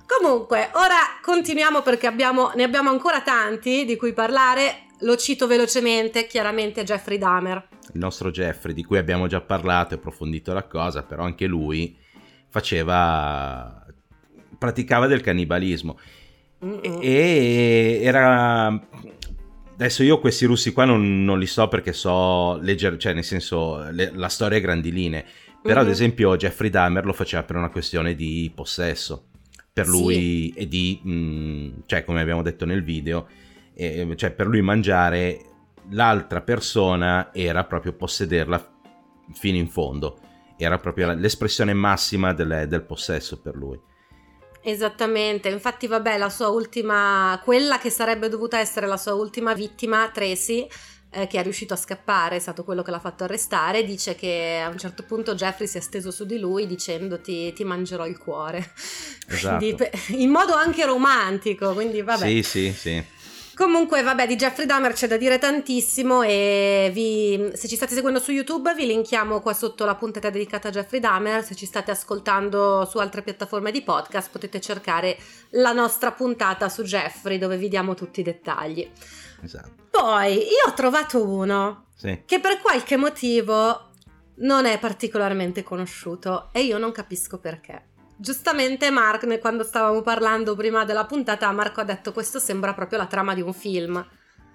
Comunque, 0.05 0.69
ora 0.74 0.98
continuiamo 1.22 1.81
perché 1.81 2.07
abbiamo, 2.07 2.51
ne 2.55 2.63
abbiamo 2.63 2.89
ancora 2.89 3.22
tanti 3.22 3.86
di 3.86 3.96
cui 3.96 4.12
parlare. 4.12 4.88
Lo 5.01 5.15
cito 5.15 5.48
velocemente, 5.48 6.27
chiaramente 6.27 6.84
Jeffrey 6.84 7.17
Dahmer. 7.17 7.69
Il 7.93 8.00
nostro 8.00 8.31
Jeffrey, 8.31 8.74
di 8.74 8.84
cui 8.84 8.98
abbiamo 8.98 9.27
già 9.27 9.39
parlato 9.39 9.93
e 9.93 9.98
approfondito 9.98 10.51
la 10.51 10.63
cosa, 10.63 11.03
però 11.03 11.24
anche 11.24 11.46
lui 11.46 12.05
faceva... 12.50 13.86
praticava 14.58 15.08
del 15.08 15.22
cannibalismo. 15.22 15.98
E 17.01 18.00
era... 18.01 18.88
Adesso 19.74 20.01
io 20.01 20.20
questi 20.20 20.46
russi 20.46 20.72
qua 20.72 20.86
non, 20.86 21.24
non 21.24 21.38
li 21.38 21.46
so 21.46 21.68
perché 21.68 21.94
so 21.94 22.58
leggere, 22.58 22.98
cioè 22.98 23.13
nel 23.13 23.24
senso 23.24 23.88
le, 23.92 24.12
la 24.13 24.27
storia 24.27 24.58
è 24.58 24.62
grandine. 24.62 25.24
Però 25.62 25.75
mm-hmm. 25.75 25.86
ad 25.86 25.89
esempio 25.89 26.36
Jeffrey 26.36 26.72
Dahmer 26.72 27.06
lo 27.06 27.13
faceva 27.13 27.44
per 27.44 27.58
una 27.58 27.70
questione 27.70 28.16
di 28.16 28.51
possesso 28.56 29.27
per 29.77 29.88
lui 29.88 30.51
sì. 30.51 30.54
e 30.56 30.68
di, 30.68 31.00
mh, 31.04 31.12
mm, 31.12 31.70
cioè 31.86 32.04
come 32.04 32.22
abbiamo 32.22 32.42
detto 32.42 32.66
nel 32.66 32.84
video, 32.84 33.27
eh, 33.75 34.12
cioè 34.16 34.32
per 34.32 34.48
lui 34.48 34.62
mangiare 34.62 35.39
l'altra 35.89 36.42
persona 36.42 37.30
era 37.32 37.63
proprio 37.63 37.94
possederla 37.94 38.75
fino 39.34 39.58
in 39.58 39.68
fondo, 39.68 40.18
era 40.66 40.78
proprio 40.78 41.14
l'espressione 41.14 41.74
massima 41.74 42.34
del, 42.34 42.66
del 42.68 42.84
possesso 42.84 43.40
per 43.40 43.56
lui. 43.56 43.80
Esattamente, 44.62 45.50
infatti 45.50 45.88
vabbè 45.88 46.18
la 46.18 46.30
sua 46.30 46.50
ultima, 46.50 47.40
quella 47.44 47.78
che 47.78 47.90
sarebbe 47.90 48.28
dovuta 48.28 48.60
essere 48.60 48.86
la 48.86 48.98
sua 48.98 49.14
ultima 49.14 49.54
vittima, 49.54 50.10
Tracy, 50.10 50.68
eh, 51.10 51.28
che 51.28 51.40
è 51.40 51.44
riuscito 51.44 51.74
a 51.74 51.78
scappare, 51.78 52.36
è 52.36 52.40
stato 52.40 52.64
quello 52.64 52.82
che 52.82 52.92
l'ha 52.92 53.00
fatto 53.00 53.24
arrestare, 53.24 53.86
dice 53.86 54.16
che 54.16 54.62
a 54.62 54.68
un 54.68 54.78
certo 54.78 55.04
punto 55.04 55.36
Jeffrey 55.36 55.68
si 55.68 55.78
è 55.78 55.80
steso 55.80 56.12
su 56.12 56.26
di 56.26 56.38
lui 56.38 56.68
dicendoti 56.68 57.54
ti 57.54 57.64
mangerò 57.64 58.06
il 58.06 58.18
cuore. 58.18 58.74
Esatto. 59.30 59.58
Quindi, 59.58 59.90
in 60.24 60.30
modo 60.30 60.54
anche 60.54 60.86
romantico, 60.86 61.74
quindi 61.74 62.02
vabbè. 62.02 62.26
Sì, 62.26 62.44
sì, 62.44 62.72
sì. 62.72 63.04
Comunque, 63.58 64.04
vabbè, 64.04 64.28
di 64.28 64.36
Jeffrey 64.36 64.68
Dahmer 64.68 64.94
c'è 64.94 65.08
da 65.08 65.18
dire 65.18 65.40
tantissimo 65.40 66.22
e 66.22 66.92
vi, 66.94 67.50
se 67.56 67.68
ci 67.68 67.76
state 67.76 67.96
seguendo 67.96 68.20
su 68.20 68.32
YouTube 68.32 68.76
vi 68.76 68.86
linkiamo 68.86 69.42
qua 69.42 69.54
sotto 69.54 69.84
la 69.84 69.96
puntata 69.96 70.30
dedicata 70.30 70.68
a 70.68 70.72
Jeffrey 70.72 71.00
Dahmer, 71.00 71.44
se 71.44 71.56
ci 71.56 71.66
state 71.66 71.90
ascoltando 71.90 72.86
su 72.86 73.00
altre 73.00 73.24
piattaforme 73.24 73.72
di 73.72 73.82
podcast 73.82 74.30
potete 74.30 74.62
cercare 74.62 75.18
la 75.52 75.72
nostra 75.72 76.12
puntata 76.12 76.70
su 76.70 76.84
Jeffrey 76.84 77.40
dove 77.40 77.58
vi 77.58 77.68
diamo 77.68 77.96
tutti 77.96 78.20
i 78.20 78.24
dettagli. 78.24 78.88
Esatto. 79.42 79.72
Poi 79.90 80.36
io 80.36 80.68
ho 80.68 80.74
trovato 80.76 81.28
uno 81.28 81.86
sì. 81.96 82.22
che 82.28 82.40
per 82.40 82.62
qualche 82.62 82.96
motivo 82.96 83.90
non 84.36 84.68
è 84.68 84.78
particolarmente 84.78 85.64
conosciuto 85.64 86.50
e 86.52 86.62
io 86.62 86.78
non 86.78 86.92
capisco 86.92 87.40
perché. 87.40 87.96
Giustamente 88.17 88.89
Mark, 88.89 89.39
quando 89.39 89.63
stavamo 89.63 90.01
parlando 90.01 90.55
prima 90.55 90.86
della 90.86 91.05
puntata, 91.05 91.51
Marco 91.51 91.81
ha 91.81 91.83
detto 91.86 92.12
questo 92.12 92.39
sembra 92.39 92.74
proprio 92.74 92.97
la 92.97 93.05
trama 93.05 93.33
di 93.33 93.41
un 93.41 93.53
film. 93.53 94.05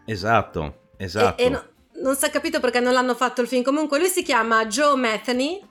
Esatto, 0.04 0.90
esatto. 0.96 1.40
E, 1.40 1.46
e 1.46 1.48
no, 1.48 1.64
non 2.02 2.16
si 2.16 2.24
è 2.24 2.30
capito 2.30 2.60
perché 2.60 2.80
non 2.80 2.92
l'hanno 2.92 3.14
fatto 3.14 3.40
il 3.40 3.46
film. 3.46 3.62
Comunque 3.62 3.98
lui 3.98 4.08
si 4.08 4.22
chiama 4.22 4.66
Joe 4.66 4.96
Metheny 4.96 5.70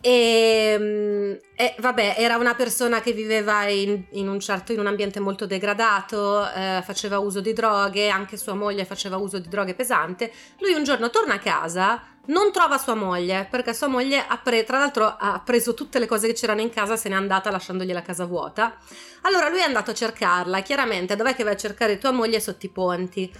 e, 0.00 0.76
mm, 0.78 1.32
e, 1.56 1.74
vabbè, 1.78 2.14
era 2.18 2.36
una 2.36 2.54
persona 2.54 3.00
che 3.00 3.12
viveva 3.12 3.66
in, 3.66 4.04
in, 4.12 4.28
un 4.28 4.38
certo 4.38 4.72
in 4.72 4.78
un 4.78 4.86
ambiente 4.86 5.18
molto 5.18 5.44
degradato, 5.44 6.48
eh, 6.50 6.82
faceva 6.84 7.18
uso 7.18 7.40
di 7.40 7.52
droghe, 7.52 8.08
anche 8.08 8.36
sua 8.36 8.54
moglie 8.54 8.84
faceva 8.84 9.16
uso 9.16 9.38
di 9.38 9.48
droghe 9.48 9.74
pesante. 9.74 10.30
Lui 10.60 10.72
un 10.72 10.84
giorno 10.84 11.10
torna 11.10 11.34
a 11.34 11.38
casa, 11.38 12.00
non 12.28 12.52
trova 12.52 12.78
sua 12.78 12.94
moglie, 12.94 13.46
perché 13.50 13.74
sua 13.74 13.86
moglie 13.86 14.24
ha 14.26 14.38
pre- 14.38 14.64
tra 14.64 14.78
l'altro 14.78 15.16
ha 15.18 15.40
preso 15.44 15.74
tutte 15.74 15.98
le 15.98 16.06
cose 16.06 16.26
che 16.26 16.32
c'erano 16.32 16.60
in 16.60 16.70
casa, 16.70 16.96
se 16.96 17.08
n'è 17.08 17.14
andata 17.14 17.50
lasciandogli 17.50 17.92
la 17.92 18.02
casa 18.02 18.24
vuota. 18.24 18.76
Allora 19.22 19.48
lui 19.48 19.60
è 19.60 19.64
andato 19.64 19.90
a 19.90 19.94
cercarla, 19.94 20.60
chiaramente 20.60 21.16
dov'è 21.16 21.34
che 21.34 21.44
vai 21.44 21.54
a 21.54 21.56
cercare 21.56 21.98
tua 21.98 22.10
moglie 22.10 22.40
sotto 22.40 22.66
i 22.66 22.70
ponti? 22.70 23.32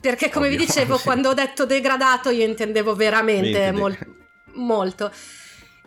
Perché 0.00 0.30
come 0.30 0.46
Ovvio, 0.46 0.58
vi 0.58 0.66
dicevo, 0.66 0.96
sì. 0.96 1.04
quando 1.04 1.28
ho 1.28 1.34
detto 1.34 1.66
degradato 1.66 2.30
io 2.30 2.44
intendevo 2.44 2.94
veramente 2.94 3.70
mol- 3.70 3.98
molto. 4.54 5.12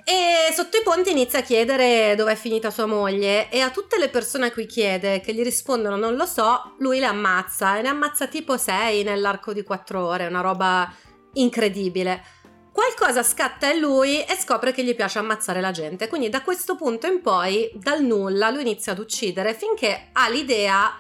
E 0.06 0.54
sotto 0.54 0.78
i 0.78 0.84
ponti 0.84 1.12
inizia 1.12 1.40
a 1.40 1.44
chiedere 1.44 2.14
dove 2.16 2.34
è 2.34 2.36
finita 2.36 2.70
sua 2.70 2.86
moglie 2.86 3.50
e 3.50 3.62
a 3.62 3.70
tutte 3.70 3.98
le 3.98 4.10
persone 4.10 4.48
a 4.48 4.52
cui 4.52 4.66
chiede 4.66 5.22
che 5.22 5.34
gli 5.34 5.42
rispondono 5.42 5.96
non 5.96 6.16
lo 6.16 6.26
so, 6.26 6.76
lui 6.80 7.00
le 7.00 7.06
ammazza 7.06 7.78
e 7.78 7.82
ne 7.82 7.88
ammazza 7.88 8.28
tipo 8.28 8.58
6 8.58 9.04
nell'arco 9.04 9.54
di 9.54 9.64
4 9.64 10.06
ore, 10.06 10.28
una 10.28 10.42
roba 10.42 10.94
incredibile. 11.34 12.24
Qualcosa 12.72 13.22
scatta 13.22 13.72
in 13.72 13.80
lui 13.80 14.24
e 14.24 14.36
scopre 14.36 14.72
che 14.72 14.84
gli 14.84 14.96
piace 14.96 15.20
ammazzare 15.20 15.62
la 15.62 15.72
gente, 15.72 16.08
quindi 16.08 16.30
da 16.30 16.42
questo 16.42 16.76
punto 16.76 17.06
in 17.06 17.22
poi, 17.22 17.72
dal 17.76 18.04
nulla, 18.04 18.50
lui 18.50 18.62
inizia 18.62 18.94
ad 18.94 19.00
uccidere 19.00 19.54
finché 19.54 20.10
ha 20.12 20.28
l'idea 20.28 21.00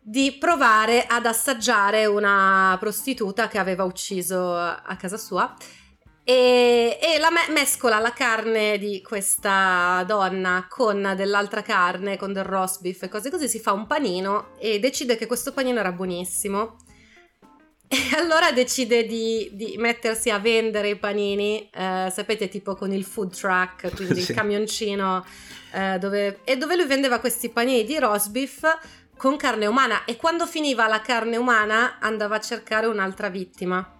di 0.00 0.36
provare 0.38 1.06
ad 1.06 1.26
assaggiare 1.26 2.06
una 2.06 2.76
prostituta 2.78 3.48
che 3.48 3.58
aveva 3.58 3.84
ucciso 3.84 4.54
a 4.54 4.96
casa 4.98 5.16
sua 5.16 5.54
e, 6.28 6.98
e 7.00 7.18
la 7.20 7.30
me- 7.30 7.52
mescola 7.52 8.00
la 8.00 8.12
carne 8.12 8.78
di 8.78 9.00
questa 9.00 10.02
donna 10.08 10.66
con 10.68 11.12
dell'altra 11.16 11.62
carne, 11.62 12.16
con 12.16 12.32
del 12.32 12.42
roast 12.42 12.80
beef 12.80 13.04
e 13.04 13.08
cose 13.08 13.30
così, 13.30 13.48
si 13.48 13.60
fa 13.60 13.70
un 13.70 13.86
panino 13.86 14.56
e 14.58 14.80
decide 14.80 15.16
che 15.16 15.26
questo 15.26 15.52
panino 15.52 15.78
era 15.78 15.92
buonissimo. 15.92 16.78
E 17.88 17.96
allora 18.18 18.52
decide 18.52 19.06
di, 19.06 19.50
di 19.52 19.76
mettersi 19.78 20.30
a 20.30 20.38
vendere 20.38 20.90
i 20.90 20.96
panini, 20.96 21.68
eh, 21.72 22.10
sapete, 22.12 22.48
tipo 22.48 22.74
con 22.74 22.92
il 22.92 23.04
food 23.04 23.34
truck, 23.34 23.90
quindi 23.94 24.20
sì. 24.20 24.30
il 24.30 24.36
camioncino, 24.36 25.24
eh, 25.72 25.98
dove, 25.98 26.40
e 26.44 26.56
dove 26.56 26.76
lui 26.76 26.86
vendeva 26.86 27.20
questi 27.20 27.48
panini 27.48 27.84
di 27.84 27.98
roast 27.98 28.30
beef 28.30 28.78
con 29.16 29.36
carne 29.36 29.66
umana 29.66 30.04
e 30.04 30.16
quando 30.16 30.46
finiva 30.46 30.86
la 30.88 31.00
carne 31.00 31.36
umana 31.38 31.98
andava 32.00 32.36
a 32.36 32.40
cercare 32.40 32.86
un'altra 32.86 33.28
vittima. 33.28 33.95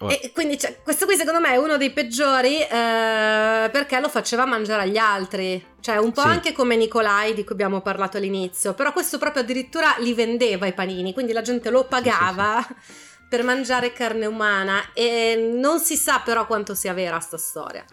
Oh. 0.00 0.10
E 0.10 0.30
quindi 0.32 0.56
cioè, 0.58 0.78
questo 0.82 1.06
qui 1.06 1.16
secondo 1.16 1.40
me 1.40 1.50
è 1.50 1.56
uno 1.56 1.76
dei 1.76 1.90
peggiori 1.90 2.60
eh, 2.60 2.68
perché 2.68 3.98
lo 4.00 4.08
faceva 4.08 4.46
mangiare 4.46 4.82
agli 4.82 4.96
altri, 4.96 5.62
cioè 5.80 5.96
un 5.96 6.12
po' 6.12 6.22
sì. 6.22 6.28
anche 6.28 6.52
come 6.52 6.76
Nicolai 6.76 7.34
di 7.34 7.42
cui 7.42 7.54
abbiamo 7.54 7.80
parlato 7.80 8.16
all'inizio, 8.16 8.74
però 8.74 8.92
questo 8.92 9.18
proprio 9.18 9.42
addirittura 9.42 9.96
li 9.98 10.14
vendeva 10.14 10.66
i 10.66 10.72
panini, 10.72 11.12
quindi 11.12 11.32
la 11.32 11.42
gente 11.42 11.70
lo 11.70 11.84
pagava 11.86 12.64
sì, 12.64 12.74
sì, 12.78 12.92
per 13.28 13.42
mangiare 13.42 13.92
carne 13.92 14.26
umana 14.26 14.92
e 14.92 15.52
non 15.60 15.80
si 15.80 15.96
sa 15.96 16.22
però 16.24 16.46
quanto 16.46 16.76
sia 16.76 16.92
vera 16.92 17.18
sta 17.18 17.36
storia. 17.36 17.84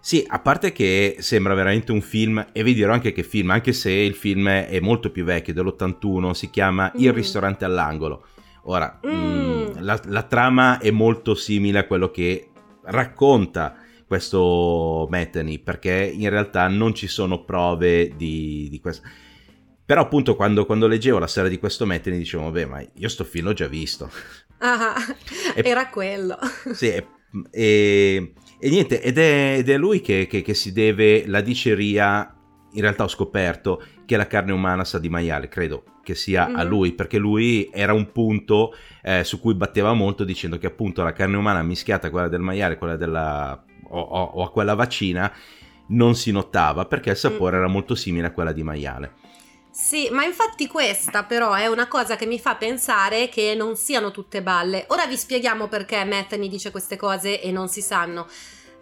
Sì, 0.00 0.24
a 0.26 0.40
parte 0.40 0.72
che 0.72 1.18
sembra 1.20 1.54
veramente 1.54 1.92
un 1.92 2.02
film 2.02 2.44
e 2.50 2.64
vi 2.64 2.74
dirò 2.74 2.92
anche 2.92 3.12
che 3.12 3.22
film, 3.22 3.50
anche 3.50 3.72
se 3.72 3.92
il 3.92 4.16
film 4.16 4.48
è 4.48 4.80
molto 4.80 5.10
più 5.12 5.22
vecchio, 5.22 5.54
dell'81, 5.54 6.32
si 6.32 6.50
chiama 6.50 6.90
Il 6.96 7.12
mm. 7.12 7.14
ristorante 7.14 7.64
all'angolo 7.64 8.26
Ora, 8.64 9.00
mm. 9.04 9.10
mh, 9.10 9.14
mm, 9.14 9.82
la, 9.82 10.00
la, 10.04 10.22
trama 10.22 10.78
è 10.78 10.90
molto 10.90 11.34
simile 11.34 11.80
a 11.80 11.86
quello 11.86 12.10
che 12.10 12.50
racconta 12.84 13.76
questo 14.06 15.06
Metheny, 15.10 15.58
perché 15.58 16.12
in 16.14 16.28
realtà 16.28 16.68
non 16.68 16.94
ci 16.94 17.06
sono 17.06 17.44
prove 17.44 18.12
di, 18.16 18.68
di 18.70 18.80
questo. 18.80 19.08
Però 19.84 20.02
appunto 20.02 20.36
quando, 20.36 20.64
quando, 20.64 20.86
leggevo 20.86 21.18
la 21.18 21.26
storia 21.26 21.50
di 21.50 21.58
questo 21.58 21.86
Metheny 21.86 22.18
dicevo, 22.18 22.44
vabbè, 22.44 22.64
ma 22.66 22.84
io 22.94 23.08
sto 23.08 23.24
film 23.24 23.46
l'ho 23.46 23.52
già 23.52 23.66
visto. 23.66 24.10
Ah, 24.58 24.94
e, 25.54 25.62
era 25.64 25.88
quello. 25.88 26.38
Sì, 26.72 26.88
e, 26.88 27.06
e, 27.50 28.32
e 28.58 28.68
niente, 28.68 29.02
ed 29.02 29.18
è, 29.18 29.56
ed 29.58 29.68
è 29.68 29.76
lui 29.76 30.00
che, 30.00 30.26
che, 30.28 30.42
che 30.42 30.54
si 30.54 30.72
deve 30.72 31.26
la 31.26 31.40
diceria 31.40 32.36
in 32.74 32.80
realtà 32.80 33.04
ho 33.04 33.08
scoperto 33.08 33.82
che 34.06 34.16
la 34.16 34.26
carne 34.26 34.52
umana 34.52 34.84
sa 34.84 34.98
di 34.98 35.08
maiale, 35.08 35.48
credo 35.48 35.84
che 36.02 36.14
sia 36.14 36.46
mm-hmm. 36.46 36.58
a 36.58 36.62
lui, 36.62 36.92
perché 36.92 37.18
lui 37.18 37.70
era 37.72 37.92
un 37.92 38.12
punto 38.12 38.74
eh, 39.02 39.24
su 39.24 39.40
cui 39.40 39.54
batteva 39.54 39.92
molto 39.92 40.24
dicendo 40.24 40.58
che 40.58 40.66
appunto 40.66 41.02
la 41.02 41.12
carne 41.12 41.36
umana 41.36 41.62
mischiata 41.62 42.08
a 42.08 42.10
quella 42.10 42.28
del 42.28 42.40
maiale, 42.40 42.78
quella 42.78 42.96
della, 42.96 43.62
o, 43.88 44.00
o, 44.00 44.22
o 44.22 44.42
a 44.42 44.50
quella 44.50 44.74
vaccina, 44.74 45.32
non 45.88 46.14
si 46.14 46.30
notava 46.30 46.86
perché 46.86 47.10
il 47.10 47.16
sapore 47.16 47.52
mm-hmm. 47.52 47.60
era 47.60 47.68
molto 47.68 47.94
simile 47.94 48.26
a 48.28 48.32
quella 48.32 48.52
di 48.52 48.62
maiale. 48.62 49.12
Sì, 49.70 50.10
ma 50.10 50.22
infatti 50.22 50.66
questa 50.66 51.24
però 51.24 51.54
è 51.54 51.66
una 51.66 51.88
cosa 51.88 52.14
che 52.16 52.26
mi 52.26 52.38
fa 52.38 52.56
pensare 52.56 53.30
che 53.30 53.54
non 53.56 53.74
siano 53.74 54.10
tutte 54.10 54.42
balle. 54.42 54.84
Ora 54.88 55.06
vi 55.06 55.16
spieghiamo 55.16 55.66
perché 55.66 56.04
Metheny 56.04 56.48
dice 56.48 56.70
queste 56.70 56.96
cose 56.96 57.40
e 57.40 57.50
non 57.52 57.68
si 57.68 57.80
sanno. 57.80 58.26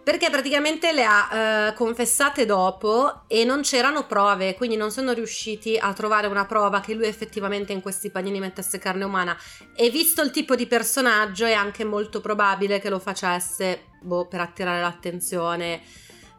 Perché 0.03 0.29
praticamente 0.29 0.91
le 0.93 1.03
ha 1.05 1.29
eh, 1.69 1.73
confessate 1.73 2.45
dopo 2.45 3.21
e 3.27 3.43
non 3.45 3.61
c'erano 3.61 4.05
prove, 4.07 4.55
quindi 4.55 4.75
non 4.75 4.91
sono 4.91 5.11
riusciti 5.13 5.77
a 5.77 5.93
trovare 5.93 6.27
una 6.27 6.45
prova 6.45 6.79
che 6.79 6.93
lui 6.93 7.05
effettivamente 7.05 7.71
in 7.71 7.81
questi 7.81 8.09
panini 8.09 8.39
mettesse 8.39 8.79
carne 8.79 9.03
umana. 9.03 9.37
E 9.75 9.89
visto 9.89 10.21
il 10.21 10.31
tipo 10.31 10.55
di 10.55 10.65
personaggio 10.65 11.45
è 11.45 11.53
anche 11.53 11.83
molto 11.83 12.19
probabile 12.19 12.79
che 12.79 12.89
lo 12.89 12.99
facesse 12.99 13.85
boh, 14.01 14.25
per 14.27 14.39
attirare 14.39 14.81
l'attenzione. 14.81 15.81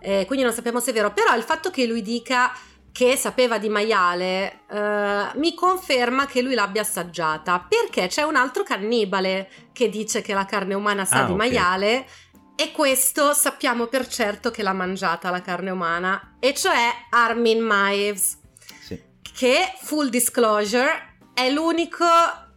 Eh, 0.00 0.24
quindi 0.26 0.44
non 0.44 0.52
sappiamo 0.52 0.80
se 0.80 0.90
è 0.90 0.94
vero, 0.94 1.12
però 1.12 1.36
il 1.36 1.44
fatto 1.44 1.70
che 1.70 1.86
lui 1.86 2.02
dica 2.02 2.52
che 2.90 3.16
sapeva 3.16 3.56
di 3.58 3.70
maiale 3.70 4.64
eh, 4.70 5.26
mi 5.36 5.54
conferma 5.54 6.26
che 6.26 6.42
lui 6.42 6.54
l'abbia 6.54 6.82
assaggiata 6.82 7.64
perché 7.66 8.06
c'è 8.08 8.20
un 8.22 8.36
altro 8.36 8.64
cannibale 8.64 9.48
che 9.72 9.88
dice 9.88 10.20
che 10.20 10.34
la 10.34 10.44
carne 10.44 10.74
umana 10.74 11.06
sa 11.06 11.20
Ah, 11.22 11.24
di 11.24 11.32
ok. 11.32 11.38
maiale 11.38 12.06
e 12.56 12.70
questo 12.72 13.32
sappiamo 13.32 13.86
per 13.86 14.06
certo 14.06 14.50
che 14.50 14.62
l'ha 14.62 14.72
mangiata 14.72 15.30
la 15.30 15.40
carne 15.42 15.70
umana 15.70 16.36
e 16.38 16.54
cioè 16.54 16.88
Armin 17.10 17.60
Maeves 17.60 18.38
Sì. 18.80 19.00
che 19.34 19.72
full 19.80 20.08
disclosure 20.08 21.16
è 21.34 21.50
l'unico 21.50 22.04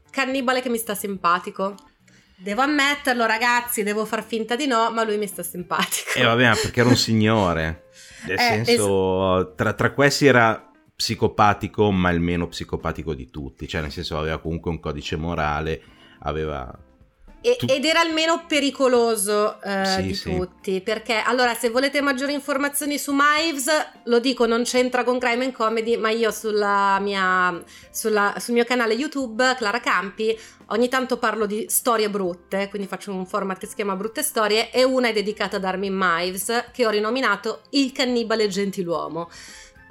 cannibale 0.09 0.61
che 0.61 0.69
mi 0.69 0.77
sta 0.77 0.93
simpatico 0.95 1.75
devo 2.37 2.61
ammetterlo 2.61 3.25
ragazzi 3.25 3.83
devo 3.83 4.05
far 4.05 4.23
finta 4.23 4.55
di 4.55 4.67
no 4.67 4.91
ma 4.91 5.03
lui 5.03 5.17
mi 5.17 5.27
sta 5.27 5.43
simpatico 5.43 6.11
E 6.17 6.23
vabbè, 6.23 6.49
ma 6.49 6.55
perché 6.55 6.81
era 6.81 6.89
un 6.89 6.97
signore. 6.97 7.83
Nel 8.27 8.37
Eh, 8.37 8.65
senso, 8.65 9.53
tra, 9.55 9.73
tra 9.73 9.91
questi 9.93 10.25
era 10.25 10.69
psicopatico, 10.95 11.91
ma 11.91 12.09
il 12.09 12.19
meno 12.19 12.47
psicopatico 12.47 13.13
di 13.13 13.29
tutti. 13.29 13.67
Cioè, 13.67 13.81
nel 13.81 13.91
senso, 13.91 14.17
aveva 14.17 14.39
comunque 14.39 14.71
un 14.71 14.79
codice 14.79 15.15
morale, 15.15 15.81
aveva... 16.21 16.73
E- 17.45 17.57
Tu- 17.57 17.67
ed 17.69 17.85
era 17.85 18.01
il 18.03 18.11
meno 18.11 18.43
pericoloso 18.47 19.61
eh, 19.61 19.85
Sì, 19.85 20.01
di 20.01 20.13
sì. 20.15 20.35
tutti 20.35 20.81
perché 20.81 21.13
allora 21.23 21.53
se 21.53 21.69
volete 21.69 22.01
maggiori 22.01 22.33
informazioni 22.33 22.97
su 22.97 23.11
Mives 23.13 23.67
lo 24.05 24.17
dico 24.19 24.47
non 24.47 24.63
c'entra 24.63 25.03
con 25.03 25.19
Crime 25.19 25.45
and 25.45 25.53
Comedy 25.53 25.95
ma 25.95 26.09
io 26.09 26.31
sulla 26.31 26.97
mia, 26.99 27.63
sulla- 27.91 28.33
sul 28.39 28.55
mio 28.55 28.63
canale 28.65 28.95
YouTube 28.95 29.53
Clara 29.57 29.79
Campi 29.79 30.35
ogni 30.69 30.89
tanto 30.89 31.17
parlo 31.17 31.45
di 31.45 31.67
storie 31.69 32.09
brutte 32.09 32.67
quindi 32.69 32.87
faccio 32.87 33.11
un 33.11 33.27
format 33.27 33.59
che 33.59 33.67
si 33.67 33.75
chiama 33.75 33.95
Brutte 33.95 34.23
Storie 34.23 34.71
e 34.71 34.83
una 34.83 35.09
è 35.09 35.13
dedicata 35.13 35.57
ad 35.57 35.65
Armin 35.65 35.93
Mives 35.95 36.65
che 36.73 36.87
ho 36.87 36.89
rinominato 36.89 37.61
Il 37.71 37.91
cannibale 37.91 38.47
gentiluomo 38.47 39.29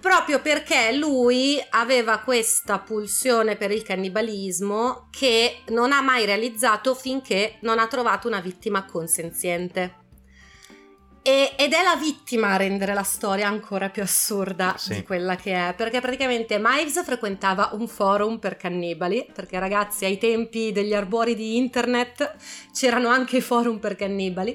proprio 0.04 0.42
perché 0.42 0.92
lui 0.94 1.58
aveva 1.70 2.18
questa 2.18 2.78
pulsione 2.78 3.56
per 3.56 3.70
il 3.70 3.82
cannibalismo 3.82 5.08
che 5.10 5.62
non 5.68 5.92
ha 5.92 6.02
mai 6.02 6.26
realizzato 6.26 6.94
finché 6.94 7.54
non 7.62 7.78
ha 7.78 7.86
trovato 7.86 8.28
una 8.28 8.40
vittima 8.40 8.84
consenziente. 8.84 9.94
E- 11.22 11.54
ed 11.56 11.72
è 11.72 11.82
la 11.82 11.96
vittima 11.96 12.48
a 12.48 12.56
rendere 12.58 12.92
la 12.92 13.02
storia 13.02 13.48
ancora 13.48 13.88
più 13.88 14.02
assurda 14.02 14.74
Sì. 14.76 14.92
di 14.96 15.02
quella 15.04 15.36
che 15.36 15.54
è, 15.54 15.72
perché 15.74 16.02
praticamente 16.02 16.58
Mives 16.60 17.02
frequentava 17.02 17.70
un 17.72 17.88
forum 17.88 18.38
per 18.38 18.58
cannibali, 18.58 19.26
perché 19.32 19.58
ragazzi 19.58 20.04
ai 20.04 20.18
tempi 20.18 20.70
degli 20.70 20.92
arbori 20.92 21.34
di 21.34 21.56
internet 21.56 22.34
c'erano 22.74 23.08
anche 23.08 23.38
i 23.38 23.40
forum 23.40 23.78
per 23.78 23.96
cannibali, 23.96 24.50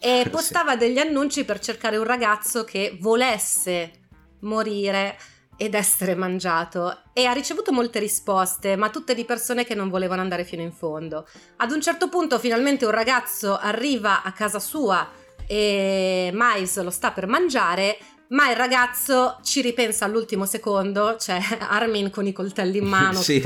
e 0.00 0.22
Sì. 0.26 0.30
postava 0.30 0.74
degli 0.74 0.98
annunci 0.98 1.44
per 1.44 1.60
cercare 1.60 1.96
un 1.96 2.02
ragazzo 2.04 2.64
che 2.64 2.96
volesse 3.00 3.92
morire 4.40 5.16
ed 5.56 5.74
essere 5.74 6.14
mangiato 6.14 7.02
e 7.12 7.26
ha 7.26 7.32
ricevuto 7.32 7.70
molte 7.70 7.98
risposte, 7.98 8.76
ma 8.76 8.88
tutte 8.88 9.14
di 9.14 9.26
persone 9.26 9.64
che 9.64 9.74
non 9.74 9.90
volevano 9.90 10.22
andare 10.22 10.44
fino 10.44 10.62
in 10.62 10.72
fondo. 10.72 11.26
Ad 11.56 11.70
un 11.70 11.82
certo 11.82 12.08
punto 12.08 12.38
finalmente 12.38 12.86
un 12.86 12.92
ragazzo 12.92 13.58
arriva 13.58 14.22
a 14.22 14.32
casa 14.32 14.58
sua 14.58 15.06
e 15.46 16.30
Mais 16.32 16.80
lo 16.80 16.90
sta 16.90 17.10
per 17.10 17.26
mangiare, 17.26 17.98
ma 18.28 18.48
il 18.48 18.56
ragazzo 18.56 19.38
ci 19.42 19.60
ripensa 19.60 20.04
all'ultimo 20.04 20.46
secondo, 20.46 21.16
c'è 21.18 21.38
Armin 21.68 22.10
con 22.10 22.26
i 22.26 22.32
coltelli 22.32 22.78
in 22.78 22.86
mano, 22.86 23.20
Sì. 23.20 23.40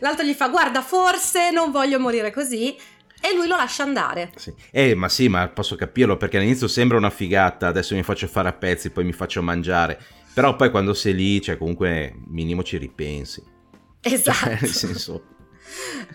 L'altro 0.00 0.24
gli 0.24 0.32
fa 0.32 0.48
guarda 0.48 0.82
forse 0.82 1.50
non 1.50 1.70
voglio 1.70 2.00
morire 2.00 2.32
così 2.32 2.76
e 3.20 3.34
lui 3.34 3.46
lo 3.46 3.56
lascia 3.56 3.82
andare. 3.82 4.30
Sì. 4.36 4.52
Eh, 4.70 4.94
ma 4.94 5.08
sì, 5.08 5.28
ma 5.28 5.48
posso 5.48 5.76
capirlo 5.76 6.16
perché 6.16 6.38
all'inizio 6.38 6.68
sembra 6.68 6.96
una 6.96 7.10
figata, 7.10 7.66
adesso 7.66 7.94
mi 7.94 8.02
faccio 8.02 8.26
fare 8.26 8.48
a 8.48 8.52
pezzi, 8.52 8.90
poi 8.90 9.04
mi 9.04 9.12
faccio 9.12 9.42
mangiare. 9.42 9.98
Però 10.32 10.54
poi 10.56 10.70
quando 10.70 10.94
sei 10.94 11.14
lì, 11.14 11.42
cioè 11.42 11.58
comunque 11.58 12.14
minimo 12.28 12.62
ci 12.62 12.76
ripensi. 12.78 13.42
Cioè, 14.00 14.12
Esatto. 14.12 14.48
nel 14.60 14.66
senso... 14.66 15.24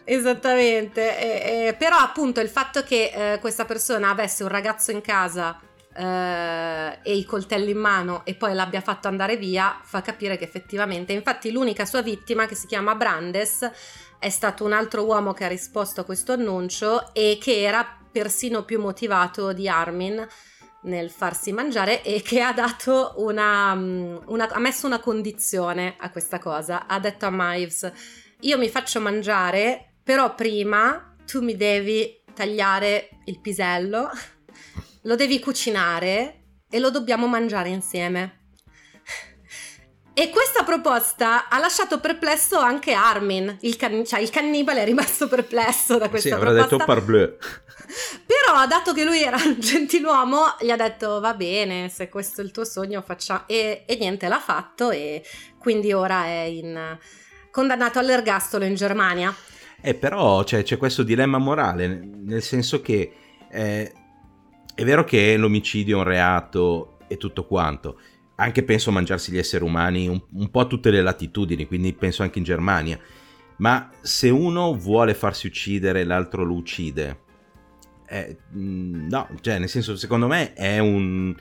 Esattamente, 0.04 1.18
E- 1.18 1.68
e- 1.68 1.74
però 1.76 1.96
appunto 1.98 2.40
il 2.42 2.50
fatto 2.50 2.84
che 2.84 3.34
eh, 3.34 3.40
questa 3.40 3.66
persona 3.66 4.10
avesse 4.10 4.44
un 4.44 4.50
ragazzo 4.50 4.92
in 4.92 5.02
casa 5.02 5.60
eh, 5.96 7.00
e 7.04 7.16
i 7.16 7.24
coltelli 7.26 7.72
in 7.72 7.78
mano 7.78 8.26
e 8.26 8.36
poi 8.36 8.54
l'abbia 8.54 8.82
fatto 8.82 9.08
andare 9.08 9.38
via 9.38 9.80
fa 9.84 10.02
capire 10.02 10.38
che 10.38 10.44
effettivamente, 10.44 11.14
infatti 11.14 11.52
l'unica 11.52 11.86
sua 11.86 12.02
vittima 12.02 12.46
che 12.48 12.56
si 12.56 12.68
chiama 12.68 12.96
Brandes 12.96 13.70
è 14.20 14.30
stato 14.30 14.64
un 14.64 14.74
altro 14.74 15.04
uomo 15.04 15.34
che 15.34 15.46
ha 15.46 15.50
risposto 15.50 16.02
a 16.02 16.06
questo 16.06 16.34
annuncio 16.34 17.14
e 17.14 17.38
che 17.40 17.62
era 17.62 18.00
persino 18.12 18.64
più 18.64 18.80
motivato 18.80 19.54
di 19.54 19.68
Armin 19.68 20.26
nel 20.84 21.10
farsi 21.10 21.52
mangiare 21.52 22.04
e 22.04 22.22
che 22.22 22.42
ha 22.42 22.54
dato 22.54 23.16
una, 23.18 23.74
mm, 23.76 24.18
una- 24.28 24.50
ha 24.50 24.60
messo 24.60 24.86
una 24.86 25.00
condizione 25.00 25.96
a 25.98 26.12
questa 26.12 26.40
cosa, 26.40 26.88
ha 26.88 27.00
detto 27.00 27.26
a 27.26 27.32
Mives 27.32 27.92
io 28.42 28.58
mi 28.58 28.70
faccio 28.70 29.00
mangiare, 29.00 29.94
però 30.04 30.36
prima 30.36 31.16
tu 31.26 31.42
mi 31.42 31.56
devi 31.56 32.22
tagliare 32.34 33.10
il 33.26 33.40
pisello, 33.40 34.10
lo 35.04 35.16
devi 35.16 35.40
cucinare 35.40 36.44
e 36.70 36.80
lo 36.80 36.92
dobbiamo 36.92 37.28
mangiare 37.28 37.70
insieme. 37.70 38.45
E 40.18 40.30
questa 40.30 40.64
proposta 40.64 41.50
ha 41.50 41.60
lasciato 41.60 42.00
perplesso 42.00 42.58
anche 42.58 42.94
Armin, 42.94 43.58
il, 43.62 43.76
can- 43.76 44.06
cioè 44.06 44.22
il 44.22 44.30
cannibale 44.30 44.82
è 44.82 44.86
rimasto 44.86 45.28
perplesso 45.28 45.98
da 45.98 46.06
Sì, 46.06 46.10
questa 46.10 46.36
avrà 46.36 46.54
detto 46.54 46.78
proposta. 46.78 46.94
parbleu. 46.94 47.36
Però, 48.26 48.66
dato 48.66 48.94
che 48.94 49.04
lui 49.04 49.22
era 49.22 49.36
un 49.36 49.58
gentiluomo, 49.60 50.56
gli 50.62 50.70
ha 50.70 50.78
detto: 50.78 51.20
Va 51.20 51.34
bene, 51.34 51.90
se 51.90 52.08
questo 52.08 52.40
è 52.40 52.46
il 52.46 52.52
tuo 52.52 52.64
sogno, 52.64 53.02
facciamo. 53.02 53.44
E, 53.46 53.84
e 53.86 53.98
niente, 53.98 54.30
l'ha 54.30 54.40
fatto. 54.40 54.90
E 54.90 55.22
quindi 55.60 55.92
ora 55.92 56.24
è 56.24 56.44
in, 56.44 56.98
condannato 57.52 58.00
all'ergastolo 58.00 58.64
in 58.64 58.76
Germania. 58.76 59.36
Eh, 59.82 59.96
però 59.96 60.46
cioè, 60.46 60.64
c'è 60.64 60.78
questo 60.78 61.04
dilemma 61.04 61.40
morale, 61.40 61.88
nel 61.88 62.42
senso 62.42 62.80
che 62.80 63.12
eh, 63.52 63.94
è 64.74 64.84
vero 64.86 65.04
che 65.04 65.36
l'omicidio 65.36 65.98
è 65.98 66.00
un 66.00 66.08
reato 66.08 67.00
e 67.08 67.18
tutto 67.18 67.46
quanto, 67.46 68.00
anche 68.36 68.64
penso 68.64 68.92
mangiarsi 68.92 69.32
gli 69.32 69.38
esseri 69.38 69.64
umani 69.64 70.08
un, 70.08 70.22
un 70.34 70.50
po' 70.52 70.60
a 70.62 70.66
tutte 70.66 70.92
le 70.92 71.02
latitudini, 71.02 71.66
quindi 71.66 71.94
penso 71.94 72.22
anche 72.24 72.38
in 72.40 72.44
Germania, 72.46 73.00
ma 73.58 73.90
se 74.02 74.30
uno 74.30 74.76
vuole 74.76 75.14
farsi 75.14 75.48
uccidere 75.48 76.02
e 76.02 76.04
l'altro 76.04 76.44
lo 76.44 76.54
uccide, 76.54 77.20
eh, 78.08 78.38
mh, 78.52 79.08
no, 79.10 79.30
cioè 79.42 79.58
nel 79.60 79.70
senso 79.70 79.96
secondo 79.96 80.28
me 80.28 80.54
è 80.54 80.80
un... 80.80 81.34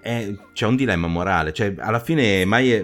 è- 0.00 0.34
c'è 0.52 0.66
un 0.66 0.76
dilemma 0.76 1.06
morale, 1.06 1.52
cioè 1.52 1.74
alla 1.78 2.00
fine 2.00 2.44
mai... 2.44 2.80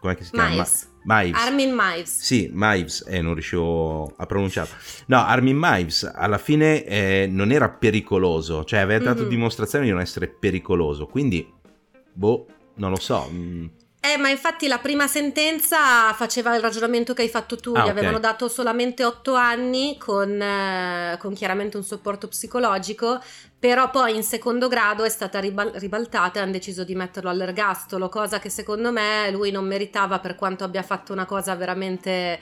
Com'è 0.00 0.14
che 0.14 0.22
si 0.24 0.30
chiama? 0.30 0.50
Mives. 0.50 0.86
Mives. 1.04 1.42
Armin 1.44 1.74
Mives. 1.74 2.20
Sì, 2.20 2.50
Mives, 2.52 3.04
eh, 3.08 3.20
non 3.20 3.32
riuscivo 3.32 4.12
a 4.16 4.26
pronunciarlo. 4.26 4.74
No, 5.06 5.24
Armin 5.24 5.56
Mives 5.58 6.08
alla 6.14 6.38
fine 6.38 6.84
eh, 6.84 7.26
non 7.28 7.50
era 7.50 7.68
pericoloso, 7.68 8.62
cioè 8.64 8.78
aveva 8.80 9.02
dato 9.04 9.22
Mhm. 9.22 9.28
dimostrazione 9.28 9.86
di 9.86 9.90
non 9.90 10.00
essere 10.00 10.28
pericoloso, 10.28 11.06
quindi, 11.06 11.50
boh, 12.18 12.46
non 12.74 12.90
lo 12.90 12.98
so. 12.98 13.28
mm, 13.30 13.66
Eh, 14.00 14.16
ma 14.16 14.28
infatti 14.30 14.68
la 14.68 14.78
prima 14.78 15.06
sentenza 15.06 16.12
faceva 16.14 16.54
il 16.54 16.60
ragionamento 16.62 17.14
che 17.14 17.22
hai 17.22 17.28
fatto 17.28 17.56
tu, 17.56 17.74
Ah, 17.74 17.82
gli 17.82 17.88
ok. 17.88 17.90
avevano 17.90 18.18
dato 18.18 18.48
solamente 18.48 19.04
otto 19.04 19.34
anni 19.34 19.96
con, 19.98 20.40
eh, 20.40 21.16
con 21.18 21.34
chiaramente 21.34 21.76
un 21.76 21.82
supporto 21.84 22.28
psicologico, 22.28 23.20
però 23.58 23.90
poi 23.90 24.14
in 24.16 24.22
secondo 24.22 24.68
grado 24.68 25.02
è 25.04 25.08
stata 25.08 25.40
ribal- 25.40 25.72
ribaltata 25.74 26.38
e 26.38 26.42
hanno 26.42 26.52
deciso 26.52 26.84
di 26.84 26.94
metterlo 26.94 27.28
all'ergastolo, 27.28 28.08
cosa 28.08 28.38
che 28.38 28.50
secondo 28.50 28.92
me 28.92 29.30
lui 29.30 29.50
non 29.50 29.66
meritava 29.66 30.20
per 30.20 30.36
quanto 30.36 30.64
abbia 30.64 30.82
fatto 30.82 31.12
una 31.12 31.26
cosa 31.26 31.54
veramente 31.56 32.40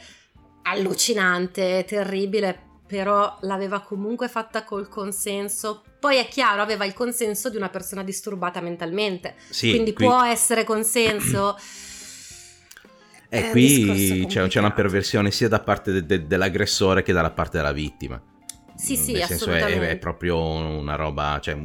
allucinante, 0.63 1.85
terribile, 1.87 2.66
però 2.87 3.37
l'aveva 3.43 3.81
comunque 3.81 4.29
fatta 4.29 4.63
col 4.65 4.89
consenso. 4.89 5.83
Poi 5.99 6.17
è 6.19 6.29
chiaro, 6.29 6.63
aveva 6.63 6.85
il 6.85 6.93
consenso 6.95 7.51
di 7.51 7.57
una 7.57 7.69
persona 7.69 8.03
disturbata 8.05 8.61
mentalmente. 8.61 9.35
Sì, 9.51 9.71
Quindi 9.71 9.93
qui, 9.93 10.05
può 10.07 10.23
essere 10.23 10.65
consenso. 10.65 11.57
eh, 13.29 13.41
è 13.41 13.45
un 13.47 13.51
qui 13.51 14.27
c'è, 14.29 14.47
c'è 14.47 14.59
una 14.59 14.73
perversione 14.73 15.31
sia 15.31 15.49
da 15.49 15.61
parte 15.61 15.93
de- 15.93 16.07
de- 16.07 16.27
dell'aggressore 16.27 17.03
che 17.03 17.13
dalla 17.13 17.31
parte 17.33 17.57
della 17.57 17.73
vittima. 17.73 18.21
Sì, 18.77 18.97
sì, 18.97 19.13
Nel 19.13 19.23
senso 19.25 19.51
è, 19.51 19.57
assolutamente. 19.57 19.91
è 19.91 19.97
proprio 19.97 20.39
una 20.39 20.97
roba, 20.97 21.39
cioè, 21.43 21.57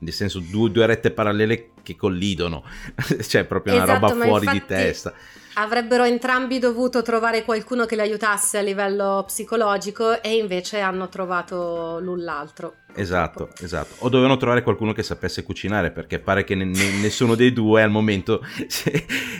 nel 0.00 0.12
senso 0.12 0.40
due, 0.40 0.70
due 0.70 0.86
rette 0.86 1.12
parallele 1.12 1.70
che 1.82 1.94
collidono, 1.96 2.64
cioè 3.26 3.44
proprio 3.44 3.74
una 3.74 3.84
Esatto, 3.84 4.00
roba 4.00 4.14
ma 4.14 4.24
fuori 4.24 4.46
di 4.46 4.52
infatti- 4.54 4.74
testa. 4.74 5.14
Avrebbero 5.60 6.04
entrambi 6.04 6.58
dovuto 6.58 7.02
trovare 7.02 7.44
qualcuno 7.44 7.84
che 7.84 7.94
li 7.96 8.00
aiutasse 8.00 8.58
a 8.58 8.62
livello 8.62 9.24
psicologico 9.26 10.22
e 10.22 10.36
invece 10.36 10.80
hanno 10.80 11.08
trovato 11.08 11.98
l'un 12.00 12.22
l'altro. 12.22 12.76
Esatto, 12.94 13.50
esatto. 13.60 13.94
O 13.98 14.08
dovevano 14.08 14.36
trovare 14.36 14.62
qualcuno 14.62 14.92
che 14.92 15.02
sapesse 15.02 15.42
cucinare 15.42 15.90
perché 15.90 16.18
pare 16.18 16.44
che 16.44 16.54
ne- 16.54 16.64
ne- 16.64 17.00
nessuno 17.00 17.34
dei 17.34 17.52
due 17.52 17.82
al 17.82 17.90
momento 17.90 18.40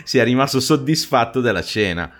sia 0.03 0.23
rimasto 0.23 0.59
soddisfatto 0.59 1.41
della 1.41 1.63
cena. 1.63 2.11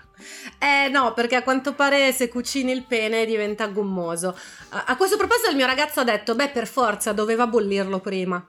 Eh 0.58 0.88
no, 0.88 1.14
perché 1.14 1.36
a 1.36 1.42
quanto 1.42 1.72
pare 1.72 2.12
se 2.12 2.28
cucini 2.28 2.72
il 2.72 2.84
pene 2.86 3.24
diventa 3.24 3.66
gommoso. 3.68 4.36
A, 4.70 4.84
a 4.88 4.96
questo 4.96 5.16
proposito 5.16 5.48
il 5.50 5.56
mio 5.56 5.66
ragazzo 5.66 6.00
ha 6.00 6.04
detto, 6.04 6.34
beh 6.34 6.50
per 6.50 6.66
forza 6.66 7.12
doveva 7.12 7.46
bollirlo 7.46 8.00
prima. 8.00 8.44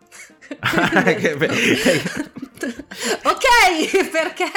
ok, 3.24 4.10
perché? 4.12 4.52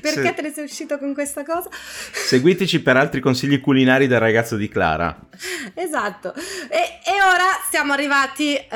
Perché 0.00 0.22
Se... 0.22 0.34
te 0.34 0.42
ne 0.42 0.52
sei 0.52 0.64
uscito 0.64 0.98
con 0.98 1.14
questa 1.14 1.44
cosa? 1.44 1.68
Seguiteci 1.72 2.80
per 2.82 2.96
altri 2.96 3.20
consigli 3.20 3.60
culinari 3.60 4.06
del 4.06 4.18
ragazzo 4.18 4.56
di 4.56 4.68
Clara. 4.68 5.16
Esatto. 5.74 6.34
E, 6.34 7.00
e 7.04 7.22
ora 7.22 7.44
siamo 7.70 7.92
arrivati 7.92 8.54
eh, 8.54 8.68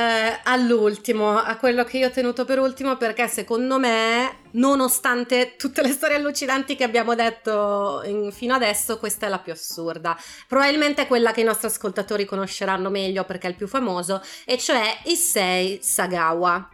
all'ultimo, 0.44 1.36
a 1.38 1.56
quello 1.56 1.84
che 1.84 1.98
io 1.98 2.08
ho 2.08 2.10
tenuto 2.10 2.44
per 2.44 2.58
ultimo, 2.58 2.96
perché 2.96 3.28
secondo 3.28 3.78
me, 3.78 4.38
nonostante 4.52 5.54
tutte 5.56 5.82
le 5.82 5.90
storie 5.90 6.16
allucinanti 6.16 6.76
che 6.76 6.84
abbiamo 6.84 7.14
detto 7.14 8.02
in, 8.04 8.30
fino 8.32 8.54
adesso, 8.54 8.98
questa 8.98 9.26
è 9.26 9.28
la 9.28 9.38
più 9.38 9.52
assurda. 9.52 10.16
Probabilmente 10.46 11.02
è 11.02 11.06
quella 11.06 11.32
che 11.32 11.40
i 11.40 11.44
nostri 11.44 11.66
ascoltatori 11.66 12.24
conosceranno 12.24 12.90
meglio 12.90 13.24
perché 13.24 13.48
è 13.48 13.50
il 13.50 13.56
più 13.56 13.66
famoso, 13.66 14.22
e 14.44 14.56
cioè 14.58 14.98
Issei 15.04 15.78
Sagawa. 15.82 16.70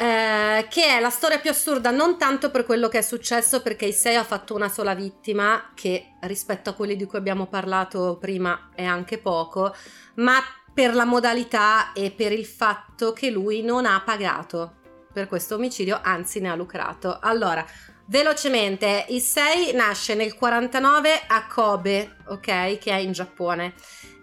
Eh, 0.00 0.66
che 0.70 0.96
è 0.96 0.98
la 0.98 1.10
storia 1.10 1.38
più 1.40 1.50
assurda 1.50 1.90
non 1.90 2.16
tanto 2.16 2.50
per 2.50 2.64
quello 2.64 2.88
che 2.88 2.96
è 2.96 3.02
successo 3.02 3.60
perché 3.60 3.84
Issei 3.84 4.16
ha 4.16 4.24
fatto 4.24 4.54
una 4.54 4.70
sola 4.70 4.94
vittima 4.94 5.72
che 5.74 6.14
rispetto 6.20 6.70
a 6.70 6.72
quelli 6.72 6.96
di 6.96 7.04
cui 7.04 7.18
abbiamo 7.18 7.48
parlato 7.48 8.16
prima 8.18 8.70
è 8.74 8.82
anche 8.82 9.18
poco 9.18 9.74
ma 10.14 10.38
per 10.72 10.94
la 10.94 11.04
modalità 11.04 11.92
e 11.92 12.12
per 12.12 12.32
il 12.32 12.46
fatto 12.46 13.12
che 13.12 13.28
lui 13.28 13.60
non 13.60 13.84
ha 13.84 14.00
pagato 14.00 14.76
per 15.12 15.28
questo 15.28 15.56
omicidio 15.56 16.00
anzi 16.02 16.40
ne 16.40 16.48
ha 16.48 16.54
lucrato. 16.54 17.18
Allora 17.20 17.62
velocemente 18.06 19.04
Issei 19.08 19.74
nasce 19.74 20.14
nel 20.14 20.34
49 20.34 21.24
a 21.26 21.46
Kobe 21.46 22.16
ok 22.26 22.78
che 22.78 22.90
è 22.90 22.96
in 22.96 23.12
Giappone 23.12 23.74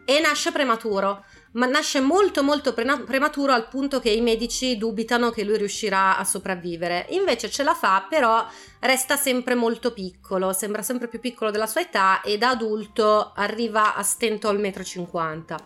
e 0.05 0.19
nasce 0.21 0.51
prematuro 0.51 1.23
ma 1.57 1.65
nasce 1.65 1.99
molto 1.99 2.43
molto 2.43 2.73
pre- 2.73 3.03
prematuro 3.05 3.51
al 3.51 3.67
punto 3.67 3.99
che 3.99 4.11
i 4.11 4.21
medici 4.21 4.77
dubitano 4.77 5.31
che 5.31 5.43
lui 5.43 5.57
riuscirà 5.57 6.17
a 6.17 6.23
sopravvivere. 6.23 7.07
Invece 7.09 7.49
ce 7.49 7.63
la 7.63 7.73
fa, 7.73 8.05
però 8.07 8.45
resta 8.79 9.17
sempre 9.17 9.55
molto 9.55 9.91
piccolo, 9.91 10.53
sembra 10.53 10.83
sempre 10.83 11.07
più 11.07 11.19
piccolo 11.19 11.51
della 11.51 11.67
sua 11.67 11.81
età 11.81 12.21
e 12.21 12.37
da 12.37 12.49
adulto 12.49 13.33
arriva 13.35 13.95
a 13.95 14.03
stento 14.03 14.47
al 14.47 14.59
metro 14.59 14.83
cinquanta. 14.83 15.57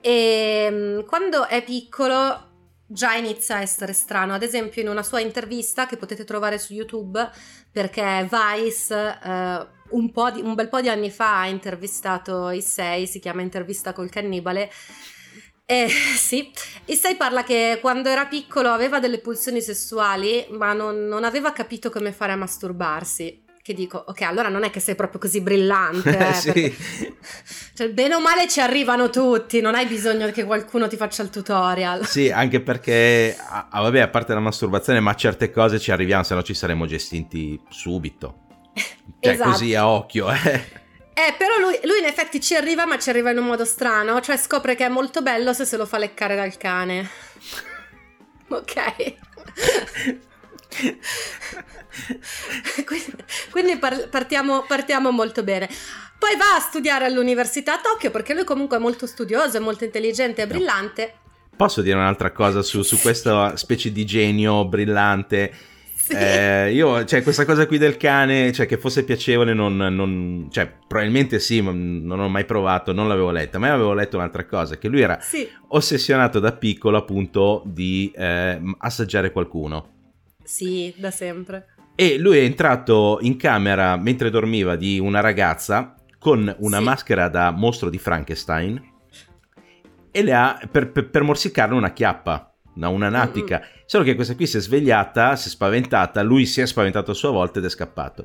E 0.00 0.66
ehm, 0.68 1.04
quando 1.04 1.46
è 1.46 1.62
piccolo 1.62 2.50
già 2.92 3.14
inizia 3.14 3.56
a 3.56 3.60
essere 3.60 3.94
strano. 3.94 4.34
Ad 4.34 4.42
esempio, 4.42 4.82
in 4.82 4.88
una 4.88 5.02
sua 5.02 5.20
intervista 5.20 5.86
che 5.86 5.96
potete 5.96 6.24
trovare 6.24 6.58
su 6.58 6.74
YouTube, 6.74 7.28
perché 7.70 8.28
Vice 8.30 9.18
eh, 9.24 9.66
un, 9.92 10.10
di, 10.34 10.40
un, 10.40 10.54
bel 10.54 10.68
po' 10.68 10.80
di 10.80 10.88
anni 10.88 11.10
fa 11.10 11.40
ha 11.40 11.46
intervistato 11.46 12.50
Issei, 12.50 13.06
si 13.06 13.18
chiama 13.18 13.42
Intervista 13.42 13.92
col 13.92 14.10
cannibale. 14.10 14.70
Eh, 15.64 15.88
sì, 16.16 16.50
Issei 16.86 17.16
parla 17.16 17.44
che 17.44 17.78
quando 17.80 18.08
era 18.08 18.26
piccolo 18.26 18.70
aveva 18.70 19.00
delle 19.00 19.18
pulsioni 19.18 19.60
sessuali, 19.60 20.46
ma 20.50 20.72
non, 20.72 21.06
non 21.06 21.24
aveva 21.24 21.52
capito 21.52 21.90
come 21.90 22.12
fare 22.12 22.32
a 22.32 22.36
masturbarsi 22.36 23.42
che 23.62 23.74
dico, 23.74 24.04
ok, 24.08 24.22
allora 24.22 24.48
non 24.48 24.64
è 24.64 24.70
che 24.70 24.80
sei 24.80 24.96
proprio 24.96 25.20
così 25.20 25.40
brillante. 25.40 26.18
Eh, 26.18 26.32
sì. 26.34 26.52
perché... 26.52 26.74
Cioè, 27.74 27.90
bene 27.90 28.16
o 28.16 28.20
male 28.20 28.48
ci 28.48 28.60
arrivano 28.60 29.08
tutti, 29.08 29.60
non 29.60 29.76
hai 29.76 29.86
bisogno 29.86 30.28
che 30.32 30.44
qualcuno 30.44 30.88
ti 30.88 30.96
faccia 30.96 31.22
il 31.22 31.30
tutorial. 31.30 32.04
Sì, 32.04 32.28
anche 32.28 32.60
perché, 32.60 33.36
ah, 33.38 33.68
ah 33.70 33.80
vabbè, 33.82 34.00
a 34.00 34.08
parte 34.08 34.34
la 34.34 34.40
masturbazione, 34.40 34.98
ma 34.98 35.14
certe 35.14 35.52
cose 35.52 35.78
ci 35.78 35.92
arriviamo, 35.92 36.24
se 36.24 36.34
no 36.34 36.42
ci 36.42 36.54
saremmo 36.54 36.86
gestiti 36.86 37.60
subito. 37.68 38.41
Cioè, 38.74 39.32
esatto. 39.32 39.50
così 39.50 39.74
a 39.74 39.88
occhio, 39.88 40.30
eh. 40.30 40.80
Eh, 41.14 41.34
però 41.36 41.58
lui, 41.58 41.78
lui, 41.84 41.98
in 41.98 42.06
effetti 42.06 42.40
ci 42.40 42.54
arriva, 42.54 42.86
ma 42.86 42.98
ci 42.98 43.10
arriva 43.10 43.30
in 43.30 43.38
un 43.38 43.44
modo 43.44 43.64
strano. 43.64 44.20
Cioè, 44.20 44.36
scopre 44.36 44.74
che 44.74 44.86
è 44.86 44.88
molto 44.88 45.22
bello 45.22 45.52
se 45.52 45.64
se 45.64 45.76
lo 45.76 45.86
fa 45.86 45.98
leccare 45.98 46.34
dal 46.34 46.56
cane. 46.56 47.08
ok. 48.48 49.14
quindi, 52.84 53.14
quindi 53.50 53.76
par- 53.76 54.08
partiamo, 54.08 54.62
partiamo 54.62 55.10
molto 55.10 55.42
bene. 55.42 55.68
Poi 56.18 56.36
va 56.36 56.56
a 56.56 56.60
studiare 56.60 57.04
all'università 57.04 57.74
a 57.74 57.80
Tokyo 57.80 58.10
perché 58.10 58.32
lui 58.32 58.44
comunque 58.44 58.78
è 58.78 58.80
molto 58.80 59.06
studioso, 59.06 59.56
è 59.56 59.60
molto 59.60 59.84
intelligente 59.84 60.42
e 60.42 60.46
brillante. 60.46 61.14
Posso 61.54 61.82
dire 61.82 61.96
un'altra 61.96 62.32
cosa 62.32 62.62
su, 62.62 62.82
su 62.82 62.98
questa 62.98 63.56
specie 63.56 63.92
di 63.92 64.06
genio 64.06 64.64
brillante? 64.64 65.54
Sì. 66.12 66.20
Eh, 66.42 66.72
io, 66.72 67.04
cioè, 67.04 67.22
questa 67.22 67.44
cosa 67.44 67.66
qui 67.66 67.78
del 67.78 67.96
cane, 67.96 68.52
cioè, 68.52 68.66
che 68.66 68.76
fosse 68.76 69.04
piacevole, 69.04 69.54
non, 69.54 69.76
non, 69.76 70.48
cioè, 70.50 70.70
probabilmente 70.86 71.40
sì, 71.40 71.60
ma 71.60 71.72
non 71.72 72.20
ho 72.20 72.28
mai 72.28 72.44
provato, 72.44 72.92
non 72.92 73.08
l'avevo 73.08 73.30
letta, 73.30 73.58
ma 73.58 73.72
avevo 73.72 73.92
letto 73.92 74.16
un'altra 74.16 74.44
cosa, 74.46 74.76
che 74.78 74.88
lui 74.88 75.00
era 75.00 75.18
sì. 75.20 75.48
ossessionato 75.68 76.38
da 76.38 76.52
piccolo, 76.52 76.96
appunto, 76.96 77.62
di 77.66 78.12
eh, 78.14 78.60
assaggiare 78.78 79.32
qualcuno. 79.32 79.88
Sì, 80.42 80.94
da 80.96 81.10
sempre. 81.10 81.66
E 81.94 82.18
lui 82.18 82.38
è 82.38 82.42
entrato 82.42 83.18
in 83.20 83.36
camera 83.36 83.96
mentre 83.96 84.30
dormiva 84.30 84.76
di 84.76 84.98
una 84.98 85.20
ragazza 85.20 85.94
con 86.18 86.54
una 86.60 86.78
sì. 86.78 86.84
maschera 86.84 87.28
da 87.28 87.50
mostro 87.50 87.90
di 87.90 87.98
Frankenstein 87.98 88.90
e 90.10 90.22
le 90.22 90.32
ha 90.32 90.60
per, 90.70 90.90
per, 90.90 91.10
per 91.10 91.22
morsicarle 91.22 91.74
una 91.74 91.92
chiappa, 91.92 92.54
una, 92.76 92.88
una 92.88 93.08
natica. 93.08 93.58
Mm-hmm. 93.58 93.80
Solo 93.92 94.04
che 94.04 94.14
questa 94.14 94.34
qui 94.34 94.46
si 94.46 94.56
è 94.56 94.60
svegliata, 94.60 95.36
si 95.36 95.48
è 95.48 95.50
spaventata, 95.50 96.22
lui 96.22 96.46
si 96.46 96.62
è 96.62 96.66
spaventato 96.66 97.10
a 97.10 97.14
sua 97.14 97.28
volta 97.28 97.58
ed 97.58 97.66
è 97.66 97.68
scappato. 97.68 98.24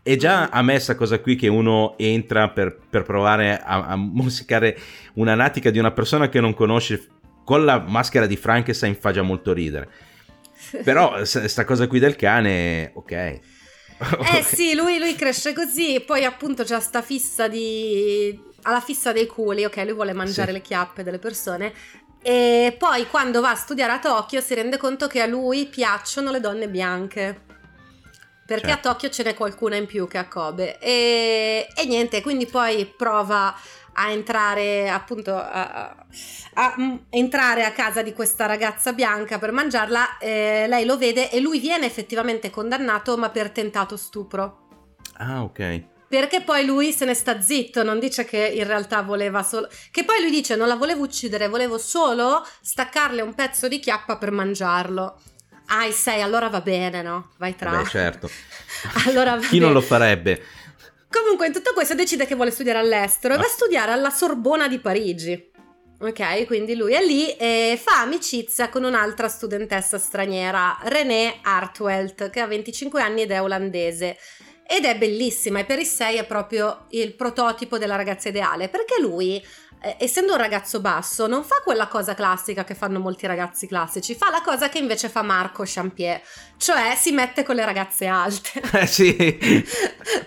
E 0.00 0.14
già 0.14 0.48
a 0.48 0.62
me 0.62 0.74
questa 0.74 0.94
cosa 0.94 1.18
qui 1.18 1.34
che 1.34 1.48
uno 1.48 1.98
entra 1.98 2.50
per, 2.50 2.78
per 2.88 3.02
provare 3.02 3.60
a, 3.60 3.86
a 3.86 3.96
morsicare 3.96 4.78
una 5.14 5.34
natica 5.34 5.70
di 5.70 5.80
una 5.80 5.90
persona 5.90 6.28
che 6.28 6.38
non 6.38 6.54
conosce 6.54 7.08
con 7.42 7.64
la 7.64 7.80
maschera 7.80 8.26
di 8.26 8.36
Frankenstein 8.36 8.94
fa 8.94 9.10
già 9.10 9.22
molto 9.22 9.52
ridere. 9.52 9.90
Però 10.84 11.24
sta 11.24 11.64
cosa 11.64 11.88
qui 11.88 11.98
del 11.98 12.14
cane, 12.14 12.92
ok. 12.94 13.10
Eh 13.10 13.40
sì, 14.44 14.76
lui, 14.76 15.00
lui, 15.00 15.16
cresce 15.16 15.52
così, 15.52 16.00
poi 16.06 16.24
appunto 16.24 16.62
c'ha 16.62 16.78
sta 16.78 17.02
fissa 17.02 17.48
di... 17.48 18.40
alla 18.62 18.80
fissa 18.80 19.10
dei 19.10 19.26
culi, 19.26 19.64
ok, 19.64 19.78
lui 19.78 19.94
vuole 19.94 20.12
mangiare 20.12 20.52
sì. 20.52 20.58
le 20.58 20.62
chiappe 20.62 21.02
delle 21.02 21.18
persone. 21.18 21.72
E 22.22 22.74
poi 22.78 23.06
quando 23.06 23.40
va 23.40 23.50
a 23.50 23.54
studiare 23.54 23.92
a 23.92 23.98
Tokyo 23.98 24.40
si 24.40 24.54
rende 24.54 24.76
conto 24.76 25.06
che 25.06 25.22
a 25.22 25.26
lui 25.26 25.66
piacciono 25.66 26.30
le 26.30 26.40
donne 26.40 26.68
bianche. 26.68 27.46
Perché 28.46 28.68
certo. 28.68 28.88
a 28.88 28.92
Tokyo 28.92 29.10
ce 29.10 29.22
n'è 29.24 29.34
qualcuna 29.34 29.76
in 29.76 29.86
più 29.86 30.08
che 30.08 30.18
a 30.18 30.26
Kobe. 30.26 30.78
E, 30.78 31.68
e 31.74 31.86
niente, 31.86 32.22
quindi 32.22 32.46
poi 32.46 32.86
prova 32.86 33.54
a 33.98 34.10
entrare 34.10 34.88
appunto 34.88 35.34
a, 35.34 35.94
a, 36.54 36.74
mm, 36.78 36.96
entrare 37.10 37.64
a 37.64 37.72
casa 37.72 38.02
di 38.02 38.12
questa 38.12 38.46
ragazza 38.46 38.92
bianca 38.92 39.38
per 39.38 39.50
mangiarla 39.50 40.18
eh, 40.18 40.66
lei 40.68 40.84
lo 40.84 40.96
vede 40.96 41.30
e 41.30 41.40
lui 41.40 41.58
viene 41.58 41.86
effettivamente 41.86 42.48
condannato 42.48 43.16
ma 43.16 43.28
per 43.30 43.50
tentato 43.50 43.96
stupro 43.96 44.68
ah 45.14 45.42
ok 45.42 45.97
perché 46.08 46.40
poi 46.42 46.64
lui 46.64 46.92
se 46.92 47.04
ne 47.04 47.14
sta 47.14 47.40
zitto, 47.40 47.82
non 47.82 47.98
dice 47.98 48.24
che 48.24 48.38
in 48.38 48.66
realtà 48.66 49.02
voleva 49.02 49.42
solo. 49.42 49.68
Che 49.90 50.04
poi 50.04 50.20
lui 50.20 50.30
dice: 50.30 50.56
Non 50.56 50.68
la 50.68 50.76
volevo 50.76 51.02
uccidere, 51.02 51.48
volevo 51.48 51.78
solo 51.78 52.46
staccarle 52.62 53.20
un 53.20 53.34
pezzo 53.34 53.68
di 53.68 53.78
chiappa 53.78 54.16
per 54.16 54.30
mangiarlo. 54.30 55.20
Ah, 55.66 55.90
sei, 55.92 56.22
allora 56.22 56.48
va 56.48 56.62
bene, 56.62 57.02
no? 57.02 57.32
Vai 57.36 57.54
tra. 57.54 57.70
Beh, 57.70 57.88
certo. 57.88 58.30
allora 59.06 59.36
Chi 59.36 59.58
bene. 59.58 59.64
non 59.64 59.72
lo 59.74 59.82
farebbe? 59.82 60.42
Comunque, 61.10 61.46
in 61.46 61.52
tutto 61.52 61.72
questo 61.74 61.94
decide 61.94 62.26
che 62.26 62.34
vuole 62.34 62.50
studiare 62.50 62.78
all'estero 62.78 63.34
e 63.34 63.36
va 63.36 63.44
a 63.44 63.48
studiare 63.48 63.92
alla 63.92 64.10
Sorbona 64.10 64.66
di 64.66 64.78
Parigi. 64.78 65.50
Ok, 66.00 66.46
quindi 66.46 66.76
lui 66.76 66.94
è 66.94 67.04
lì 67.04 67.34
e 67.36 67.78
fa 67.82 68.02
amicizia 68.02 68.68
con 68.68 68.84
un'altra 68.84 69.26
studentessa 69.28 69.98
straniera, 69.98 70.78
René 70.84 71.40
Hartwelt, 71.42 72.30
che 72.30 72.38
ha 72.40 72.46
25 72.46 73.02
anni 73.02 73.22
ed 73.22 73.32
è 73.32 73.42
olandese. 73.42 74.16
Ed 74.70 74.84
è 74.84 74.98
bellissima 74.98 75.60
e 75.60 75.64
per 75.64 75.78
il 75.78 75.86
6 75.86 76.16
è 76.16 76.26
proprio 76.26 76.84
il 76.90 77.14
prototipo 77.14 77.78
della 77.78 77.96
ragazza 77.96 78.28
ideale, 78.28 78.68
perché 78.68 79.00
lui 79.00 79.42
eh, 79.80 79.96
essendo 79.98 80.32
un 80.32 80.38
ragazzo 80.38 80.80
basso, 80.80 81.26
non 81.26 81.44
fa 81.44 81.60
quella 81.62 81.86
cosa 81.86 82.14
classica 82.14 82.64
che 82.64 82.74
fanno 82.74 82.98
molti 82.98 83.26
ragazzi 83.26 83.66
classici, 83.66 84.14
fa 84.14 84.28
la 84.28 84.42
cosa 84.44 84.68
che 84.68 84.78
invece 84.78 85.08
fa 85.08 85.22
Marco 85.22 85.62
Champier, 85.64 86.20
cioè 86.56 86.94
si 86.96 87.12
mette 87.12 87.44
con 87.44 87.54
le 87.54 87.64
ragazze 87.64 88.06
alte. 88.06 88.60
Eh 88.78 88.86
sì. 88.86 89.14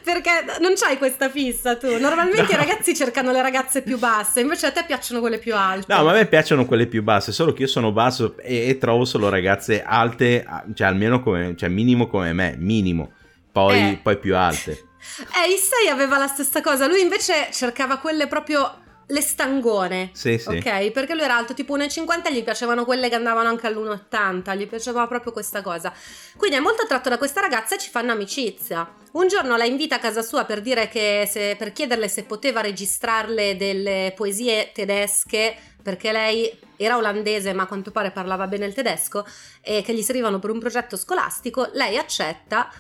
Perché 0.03 0.57
non 0.59 0.73
c'hai 0.75 0.97
questa 0.97 1.29
fissa 1.29 1.77
tu. 1.77 1.99
Normalmente 1.99 2.41
no. 2.41 2.49
i 2.49 2.55
ragazzi 2.55 2.95
cercano 2.95 3.31
le 3.31 3.41
ragazze 3.41 3.81
più 3.81 3.99
basse, 3.99 4.41
invece 4.41 4.65
a 4.67 4.71
te 4.71 4.83
piacciono 4.85 5.19
quelle 5.19 5.37
più 5.37 5.55
alte. 5.55 5.93
No, 5.93 6.03
ma 6.03 6.11
a 6.11 6.13
me 6.15 6.25
piacciono 6.25 6.65
quelle 6.65 6.87
più 6.87 7.03
basse, 7.03 7.31
solo 7.31 7.53
che 7.53 7.63
io 7.63 7.67
sono 7.67 7.91
basso 7.91 8.35
e, 8.37 8.69
e 8.69 8.77
trovo 8.77 9.05
solo 9.05 9.29
ragazze 9.29 9.83
alte, 9.83 10.45
cioè 10.73 10.87
almeno 10.87 11.21
come, 11.21 11.55
cioè 11.55 11.69
minimo 11.69 12.07
come 12.07 12.33
me, 12.33 12.55
minimo 12.57 13.11
poi, 13.51 13.77
eh. 13.77 13.99
poi 14.01 14.17
più 14.17 14.35
alte. 14.35 14.85
Eh, 15.01 15.51
Issei 15.51 15.87
aveva 15.87 16.19
la 16.19 16.27
stessa 16.27 16.61
cosa, 16.61 16.85
lui 16.85 17.01
invece 17.01 17.49
cercava 17.51 17.97
quelle 17.97 18.27
proprio 18.27 18.81
le 19.11 19.21
stangone. 19.21 20.09
Sì, 20.13 20.37
sì. 20.37 20.47
Ok, 20.47 20.91
perché 20.91 21.13
lui 21.13 21.23
era 21.23 21.35
alto 21.35 21.53
tipo 21.53 21.77
1,50 21.77 22.27
e 22.27 22.33
gli 22.33 22.43
piacevano 22.43 22.85
quelle 22.85 23.09
che 23.09 23.15
andavano 23.15 23.49
anche 23.49 23.67
all'1,80, 23.67 24.57
gli 24.57 24.67
piaceva 24.67 25.05
proprio 25.07 25.31
questa 25.31 25.61
cosa. 25.61 25.93
Quindi 26.35 26.57
è 26.57 26.59
molto 26.59 26.83
attratto 26.83 27.09
da 27.09 27.17
questa 27.17 27.41
ragazza 27.41 27.75
e 27.75 27.79
ci 27.79 27.89
fanno 27.89 28.11
amicizia. 28.11 28.89
Un 29.13 29.27
giorno 29.27 29.57
la 29.57 29.65
invita 29.65 29.95
a 29.95 29.99
casa 29.99 30.21
sua 30.21 30.45
per, 30.45 30.61
se, 30.63 31.55
per 31.57 31.73
chiederle 31.73 32.07
se 32.07 32.23
poteva 32.23 32.61
registrarle 32.61 33.57
delle 33.57 34.13
poesie 34.15 34.71
tedesche, 34.73 35.55
perché 35.81 36.11
lei 36.11 36.57
era 36.77 36.97
olandese 36.97 37.53
ma 37.53 37.63
a 37.63 37.67
quanto 37.67 37.91
pare 37.91 38.11
parlava 38.11 38.47
bene 38.47 38.65
il 38.65 38.73
tedesco 38.73 39.25
e 39.61 39.81
che 39.81 39.93
gli 39.93 40.01
servivano 40.01 40.39
per 40.39 40.49
un 40.49 40.59
progetto 40.59 40.95
scolastico. 40.95 41.69
Lei 41.73 41.97
accetta. 41.97 42.71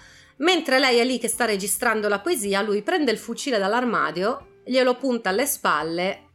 Mentre 0.41 0.79
lei 0.79 0.97
è 0.97 1.05
lì 1.05 1.19
che 1.19 1.27
sta 1.27 1.45
registrando 1.45 2.07
la 2.07 2.19
poesia, 2.19 2.61
lui 2.61 2.81
prende 2.81 3.11
il 3.11 3.17
fucile 3.17 3.59
dall'armadio 3.59 4.47
glielo 4.65 4.95
punta 4.95 5.29
alle 5.29 5.45
spalle 5.45 6.29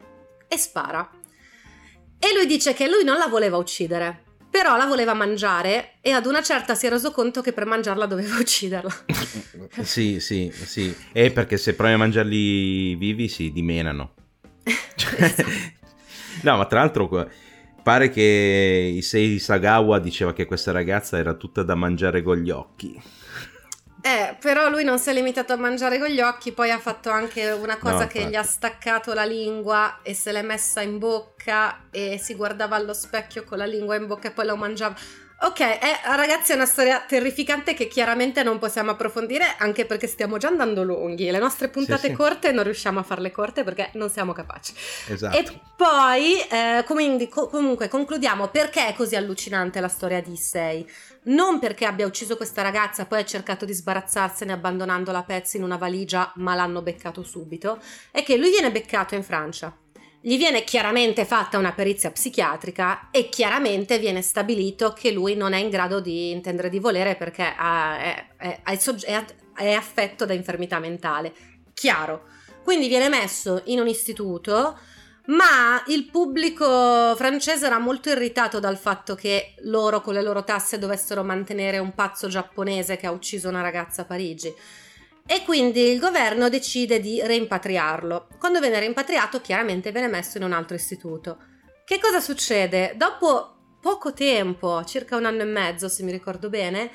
e 0.48 0.56
spara. 0.56 1.08
E 2.18 2.34
lui 2.34 2.46
dice 2.46 2.72
che 2.72 2.88
lui 2.88 3.04
non 3.04 3.18
la 3.18 3.26
voleva 3.26 3.56
uccidere, 3.56 4.22
però 4.48 4.76
la 4.76 4.86
voleva 4.86 5.12
mangiare 5.12 5.94
e 6.00 6.12
ad 6.12 6.26
una 6.26 6.40
certa 6.40 6.74
si 6.74 6.86
è 6.86 6.88
reso 6.88 7.10
conto 7.10 7.40
che 7.40 7.52
per 7.52 7.66
mangiarla 7.66 8.06
doveva 8.06 8.36
ucciderla. 8.38 9.04
sì, 9.82 10.20
sì, 10.20 10.52
sì. 10.52 10.94
E 11.12 11.32
perché 11.32 11.56
se 11.56 11.74
provi 11.74 11.94
a 11.94 11.98
mangiarli 11.98 12.94
vivi 12.94 13.28
si 13.28 13.50
dimenano. 13.50 14.14
no, 16.42 16.56
ma 16.56 16.66
tra 16.66 16.78
l'altro 16.78 17.28
pare 17.82 18.10
che 18.10 18.92
Issei 18.94 19.40
Sagawa 19.40 19.98
diceva 19.98 20.32
che 20.32 20.44
questa 20.46 20.70
ragazza 20.70 21.18
era 21.18 21.34
tutta 21.34 21.64
da 21.64 21.74
mangiare 21.74 22.22
con 22.22 22.36
gli 22.36 22.50
occhi. 22.50 23.00
Eh, 24.06 24.36
però 24.38 24.70
lui 24.70 24.84
non 24.84 25.00
si 25.00 25.10
è 25.10 25.12
limitato 25.12 25.52
a 25.52 25.56
mangiare 25.56 25.98
con 25.98 26.06
gli 26.06 26.20
occhi, 26.20 26.52
poi 26.52 26.70
ha 26.70 26.78
fatto 26.78 27.10
anche 27.10 27.50
una 27.50 27.76
cosa 27.76 28.02
no, 28.02 28.06
che 28.06 28.18
infatti. 28.18 28.28
gli 28.28 28.36
ha 28.36 28.44
staccato 28.44 29.12
la 29.14 29.24
lingua 29.24 29.98
e 30.02 30.14
se 30.14 30.30
l'è 30.30 30.42
messa 30.42 30.80
in 30.80 30.98
bocca 30.98 31.86
e 31.90 32.16
si 32.16 32.36
guardava 32.36 32.76
allo 32.76 32.94
specchio 32.94 33.42
con 33.42 33.58
la 33.58 33.66
lingua 33.66 33.96
in 33.96 34.06
bocca 34.06 34.28
e 34.28 34.30
poi 34.30 34.46
lo 34.46 34.54
mangiava. 34.54 34.94
Ok, 35.38 35.60
eh, 35.60 35.78
ragazzi, 36.16 36.52
è 36.52 36.54
una 36.54 36.64
storia 36.64 37.04
terrificante 37.06 37.74
che 37.74 37.88
chiaramente 37.88 38.42
non 38.42 38.58
possiamo 38.58 38.92
approfondire 38.92 39.56
anche 39.58 39.84
perché 39.84 40.06
stiamo 40.06 40.38
già 40.38 40.48
andando 40.48 40.82
lunghi. 40.82 41.30
Le 41.30 41.38
nostre 41.38 41.68
puntate 41.68 42.00
sì, 42.00 42.06
sì. 42.06 42.12
corte 42.14 42.52
non 42.52 42.64
riusciamo 42.64 43.00
a 43.00 43.02
farle 43.02 43.30
corte 43.30 43.62
perché 43.62 43.90
non 43.94 44.08
siamo 44.08 44.32
capaci. 44.32 44.72
Esatto. 45.08 45.36
E 45.36 45.60
poi, 45.76 46.40
eh, 46.40 46.84
quindi, 46.86 47.28
co- 47.28 47.48
comunque, 47.48 47.88
concludiamo 47.88 48.48
perché 48.48 48.86
è 48.86 48.94
così 48.94 49.14
allucinante 49.14 49.78
la 49.78 49.88
storia 49.88 50.22
di 50.22 50.32
Issei. 50.32 50.88
Non 51.24 51.58
perché 51.58 51.84
abbia 51.84 52.06
ucciso 52.06 52.36
questa 52.36 52.62
ragazza, 52.62 53.04
poi 53.04 53.20
ha 53.20 53.24
cercato 53.24 53.66
di 53.66 53.74
sbarazzarsene 53.74 54.52
abbandonandola 54.52 55.18
a 55.18 55.24
pezzi 55.24 55.58
in 55.58 55.64
una 55.64 55.76
valigia, 55.76 56.32
ma 56.36 56.54
l'hanno 56.54 56.80
beccato 56.80 57.22
subito. 57.22 57.78
È 58.10 58.22
che 58.22 58.38
lui 58.38 58.48
viene 58.48 58.72
beccato 58.72 59.14
in 59.14 59.22
Francia 59.22 59.76
gli 60.20 60.36
viene 60.36 60.64
chiaramente 60.64 61.24
fatta 61.24 61.58
una 61.58 61.72
perizia 61.72 62.10
psichiatrica 62.10 63.10
e 63.10 63.28
chiaramente 63.28 63.98
viene 63.98 64.22
stabilito 64.22 64.92
che 64.92 65.12
lui 65.12 65.36
non 65.36 65.52
è 65.52 65.58
in 65.58 65.70
grado 65.70 66.00
di 66.00 66.30
intendere 66.30 66.68
di 66.68 66.78
volere 66.78 67.14
perché 67.14 67.54
ha, 67.56 67.98
è, 67.98 68.26
è, 68.36 68.60
è, 68.62 69.24
è 69.54 69.72
affetto 69.72 70.24
da 70.24 70.32
infermità 70.32 70.78
mentale. 70.78 71.32
Chiaro. 71.74 72.24
Quindi 72.64 72.88
viene 72.88 73.08
messo 73.08 73.62
in 73.66 73.78
un 73.78 73.86
istituto 73.86 74.76
ma 75.26 75.82
il 75.88 76.06
pubblico 76.06 77.14
francese 77.16 77.66
era 77.66 77.78
molto 77.78 78.10
irritato 78.10 78.60
dal 78.60 78.76
fatto 78.76 79.16
che 79.16 79.54
loro 79.62 80.00
con 80.00 80.14
le 80.14 80.22
loro 80.22 80.44
tasse 80.44 80.78
dovessero 80.78 81.24
mantenere 81.24 81.78
un 81.78 81.94
pazzo 81.94 82.28
giapponese 82.28 82.96
che 82.96 83.06
ha 83.06 83.10
ucciso 83.10 83.48
una 83.48 83.60
ragazza 83.60 84.02
a 84.02 84.04
Parigi 84.04 84.54
e 85.26 85.42
quindi 85.44 85.90
il 85.90 85.98
governo 85.98 86.48
decide 86.48 87.00
di 87.00 87.20
rimpatriarlo. 87.22 88.28
Quando 88.38 88.60
viene 88.60 88.78
rimpatriato 88.80 89.40
chiaramente 89.40 89.90
viene 89.90 90.08
messo 90.08 90.38
in 90.38 90.44
un 90.44 90.52
altro 90.52 90.76
istituto. 90.76 91.38
Che 91.84 91.98
cosa 91.98 92.20
succede? 92.20 92.94
Dopo 92.96 93.56
poco 93.80 94.12
tempo, 94.12 94.82
circa 94.84 95.16
un 95.16 95.24
anno 95.24 95.42
e 95.42 95.46
mezzo 95.46 95.88
se 95.88 96.02
mi 96.02 96.12
ricordo 96.12 96.48
bene, 96.48 96.90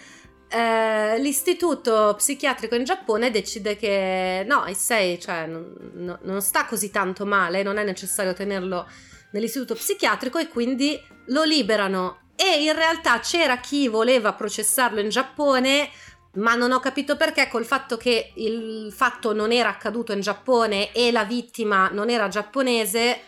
eh, 0.50 1.18
l'istituto 1.20 2.14
psichiatrico 2.18 2.76
in 2.76 2.84
Giappone 2.84 3.32
decide 3.32 3.78
che 3.78 4.44
no, 4.46 4.66
Issei 4.68 5.18
cioè, 5.20 5.46
non, 5.46 6.20
non 6.22 6.42
sta 6.42 6.66
così 6.66 6.92
tanto 6.92 7.26
male, 7.26 7.64
non 7.64 7.78
è 7.78 7.84
necessario 7.86 8.34
tenerlo 8.34 8.86
nell'istituto 9.32 9.76
psichiatrico 9.76 10.38
e 10.38 10.50
quindi 10.50 11.02
lo 11.28 11.44
liberano. 11.44 12.20
E 12.36 12.64
in 12.64 12.74
realtà 12.74 13.20
c'era 13.20 13.60
chi 13.60 13.88
voleva 13.88 14.34
processarlo 14.34 15.00
in 15.00 15.10
Giappone 15.10 15.90
ma 16.34 16.56
non 16.56 16.72
ho 16.72 16.80
capito 16.80 17.18
perché 17.18 17.48
col 17.48 17.66
fatto 17.66 17.98
che 17.98 18.32
il 18.36 18.92
fatto 18.92 19.34
non 19.34 19.52
era 19.52 19.70
accaduto 19.70 20.14
in 20.14 20.22
Giappone 20.22 20.94
e 20.94 21.12
la 21.12 21.26
vittima 21.26 21.90
non 21.90 22.10
era 22.10 22.30
giapponese 22.30 23.20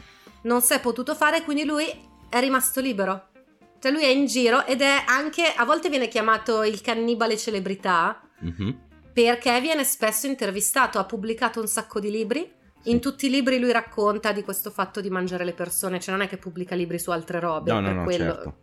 non 0.44 0.62
si 0.62 0.74
è 0.74 0.80
potuto 0.80 1.14
fare 1.14 1.44
quindi 1.44 1.66
lui 1.66 1.86
è 2.30 2.40
rimasto 2.40 2.80
libero 2.80 3.28
cioè 3.84 3.92
lui 3.92 4.04
è 4.04 4.08
in 4.08 4.28
giro 4.28 4.66
ed 4.66 4.80
è 4.80 5.04
anche 5.06 5.44
a 5.46 5.66
volte 5.66 5.90
viene 5.90 6.08
chiamato 6.08 6.64
il 6.64 6.80
cannibale 6.80 7.36
celebrità 7.36 8.22
mm-hmm. 8.42 8.70
perché 9.12 9.60
viene 9.60 9.84
spesso 9.84 10.26
intervistato 10.26 11.00
ha 11.00 11.04
pubblicato 11.04 11.60
un 11.60 11.68
sacco 11.68 12.00
di 12.00 12.10
libri. 12.10 12.50
In 12.84 13.02
tutti 13.02 13.26
i 13.26 13.30
libri 13.30 13.60
lui 13.60 13.74
racconta 13.74 14.32
di 14.32 14.42
questo 14.42 14.70
fatto 14.70 15.02
di 15.02 15.10
mangiare 15.10 15.44
le 15.44 15.54
persone, 15.54 16.00
cioè 16.00 16.14
non 16.14 16.24
è 16.24 16.30
che 16.30 16.38
pubblica 16.38 16.76
libri 16.76 16.98
su 16.98 17.12
altre 17.12 17.42
robe, 17.42 17.74
no, 17.74 17.82
no, 17.82 17.92
no, 17.92 18.04
quello. 18.04 18.34
Certo 18.34 18.56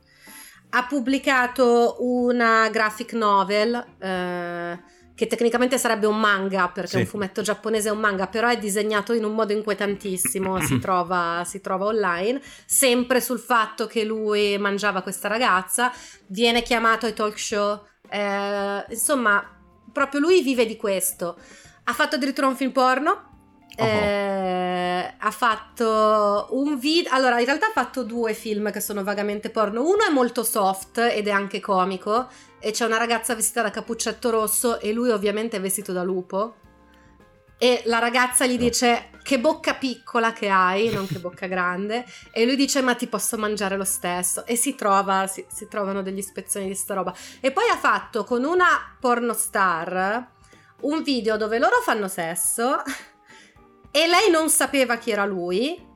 ha 0.70 0.86
pubblicato 0.86 1.96
una 2.00 2.68
graphic 2.68 3.12
novel 3.14 3.74
eh, 3.98 4.78
che 5.14 5.26
tecnicamente 5.26 5.76
sarebbe 5.76 6.06
un 6.06 6.18
manga 6.18 6.68
perché 6.68 6.90
sì. 6.90 6.96
un 6.98 7.06
fumetto 7.06 7.42
giapponese 7.42 7.88
è 7.88 7.92
un 7.92 7.98
manga, 7.98 8.26
però 8.26 8.48
è 8.48 8.58
disegnato 8.58 9.12
in 9.12 9.24
un 9.24 9.34
modo 9.34 9.52
inquietantissimo, 9.52 10.60
si, 10.60 10.78
trova, 10.80 11.42
si 11.44 11.60
trova 11.60 11.86
online, 11.86 12.40
sempre 12.64 13.20
sul 13.20 13.38
fatto 13.38 13.86
che 13.86 14.04
lui 14.04 14.56
mangiava 14.58 15.02
questa 15.02 15.28
ragazza, 15.28 15.92
viene 16.28 16.62
chiamato 16.62 17.06
ai 17.06 17.12
talk 17.12 17.38
show, 17.38 17.84
eh, 18.08 18.84
insomma, 18.88 19.44
proprio 19.92 20.20
lui 20.20 20.42
vive 20.42 20.64
di 20.64 20.76
questo. 20.76 21.36
Ha 21.84 21.92
fatto 21.92 22.14
addirittura 22.14 22.46
un 22.46 22.56
film 22.56 22.70
porno 22.70 23.29
eh, 23.76 25.14
ha 25.18 25.30
fatto 25.30 26.48
un 26.50 26.78
video. 26.78 27.12
Allora, 27.12 27.38
in 27.38 27.46
realtà 27.46 27.66
ha 27.66 27.72
fatto 27.72 28.02
due 28.02 28.34
film 28.34 28.70
che 28.70 28.80
sono 28.80 29.02
vagamente 29.02 29.50
porno. 29.50 29.82
Uno 29.82 30.04
è 30.08 30.10
molto 30.10 30.42
soft 30.42 30.98
ed 30.98 31.28
è 31.28 31.30
anche 31.30 31.60
comico. 31.60 32.28
E 32.58 32.72
c'è 32.72 32.84
una 32.84 32.98
ragazza 32.98 33.34
vestita 33.34 33.62
da 33.62 33.70
cappuccetto 33.70 34.30
rosso 34.30 34.80
e 34.80 34.92
lui 34.92 35.10
ovviamente 35.10 35.56
è 35.56 35.60
vestito 35.60 35.92
da 35.92 36.02
lupo. 36.02 36.56
E 37.58 37.82
la 37.84 37.98
ragazza 37.98 38.46
gli 38.46 38.56
dice 38.56 39.10
che 39.22 39.38
bocca 39.38 39.74
piccola 39.74 40.32
che 40.32 40.48
hai, 40.48 40.88
non 40.90 41.06
che 41.06 41.18
bocca 41.18 41.46
grande. 41.48 42.04
E 42.32 42.44
lui 42.44 42.56
dice 42.56 42.82
ma 42.82 42.94
ti 42.94 43.06
posso 43.06 43.36
mangiare 43.36 43.76
lo 43.76 43.84
stesso. 43.84 44.44
E 44.46 44.56
si 44.56 44.74
trova, 44.74 45.26
si, 45.26 45.44
si 45.50 45.68
trovano 45.68 46.02
degli 46.02 46.22
spezzoni 46.22 46.66
di 46.66 46.74
sta 46.74 46.94
roba. 46.94 47.14
E 47.40 47.50
poi 47.50 47.68
ha 47.68 47.76
fatto 47.76 48.24
con 48.24 48.44
una 48.44 48.96
pornostar 48.98 50.38
un 50.82 51.02
video 51.02 51.36
dove 51.36 51.58
loro 51.58 51.80
fanno 51.82 52.08
sesso 52.08 52.82
e 53.90 54.06
lei 54.06 54.30
non 54.30 54.48
sapeva 54.48 54.96
chi 54.96 55.10
era 55.10 55.24
lui 55.24 55.88